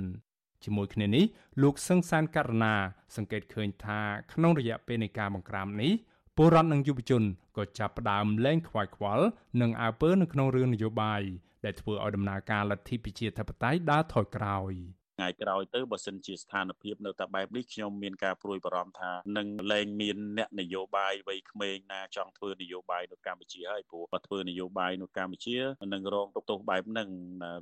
[0.65, 1.25] ជាមួយគ្នានេះ
[1.63, 2.75] លោកសឹងសានករណា
[3.17, 4.01] សង្កេតឃើញថា
[4.33, 5.93] ក្នុងរយៈពេលនៃការបង្ក្រាបនេះ
[6.37, 7.23] ពលរដ្ឋនិងយុវជន
[7.57, 9.27] ក៏ចាប់ផ្ដើមលែងខ្វាយខ្វល់
[9.61, 11.23] និងអើពើនៅក្នុងរឿងនយោបាយ
[11.65, 14.73] ដែលធ្វើឲ្យដំណើរការលទ្ធិប្រជាធិបតេយ្យដើរថយក្រោយ។
[15.17, 25.57] ថ្ងៃក្រោយទៅបើសិនជាស្ថានភាពនៅតែបែបនេះខ្ញុំមានការព្រួយបារម្ភថានឹងលែងមានអ្នកនយោបាយវ័យក្មេងណាចង់ធ្វើនយោបាយនៅកម្ពុជាហើយព្រោះបើធ្វើនយោបាយនៅកម្ពុជា
[25.95, 27.09] នឹងរងទុកទោសបែបហ្នឹង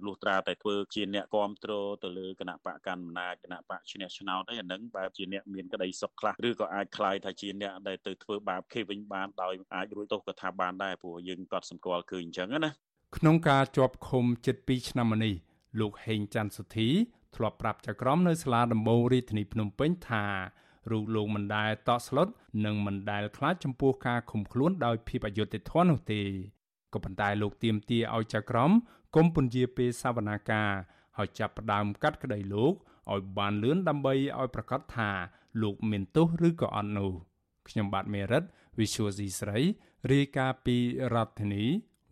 [0.07, 12.71] លុះត្រាតែធ្វើជាអ្នកគ្រប់គ្រងទៅលើគណៈបកកណ្ដាលអំណាចគណៈបកឈ្នះឆ្នោតអីអាហ្នឹងបែបជាអ្នកមានក្តីសុខខ្លះឬក៏អាចខ្លាយថាជាអ្នកដែលទៅធ្វើបាបគេវិញបានដោយអាចរួចទោសក៏ថាបានដែរព្រោះយើងក៏សម្គាល់គឺអញ្ចឹងណា
[13.17, 15.35] ក្នុងការជាប់ឃុំជិត2ឆ្នាំនេះ
[15.81, 16.89] លោកហេងច័ន្ទសុធី
[17.37, 20.25] ធ្លាប់ប្រាប់ចៅក្រមនៅសាលាដំបងរាជធានីភ្នំពេញថា
[20.91, 22.29] រូបលោកមិនដែលតក់ស្លុត
[22.65, 26.23] និងមិនដែលខ្លាចចំពោះការឃុំខ្លួនដោយភាពអយុត្តិធម៌នោះទេ
[26.93, 28.71] ក៏ប៉ុន្តែលោកទៀមទាឲ្យចៅក្រម
[29.17, 30.71] កុំពន្យាពេលសវនាការ
[31.17, 32.75] ហើយចាប់ផ្ដើមកាត់ក្តីលោក
[33.13, 35.11] ឲ្យបានលឿនដើម្បីឲ្យប្រកាសថា
[35.63, 37.13] លោកមានទោសឬក៏អត់នោះ
[37.69, 38.45] ខ្ញុំបាទមេរិត
[38.79, 39.59] Visual C ស្រី
[40.13, 40.77] រាយការណ៍ពី
[41.15, 41.65] រដ្ឋធានី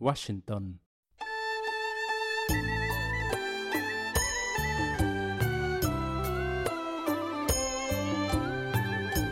[0.05, 0.63] Washington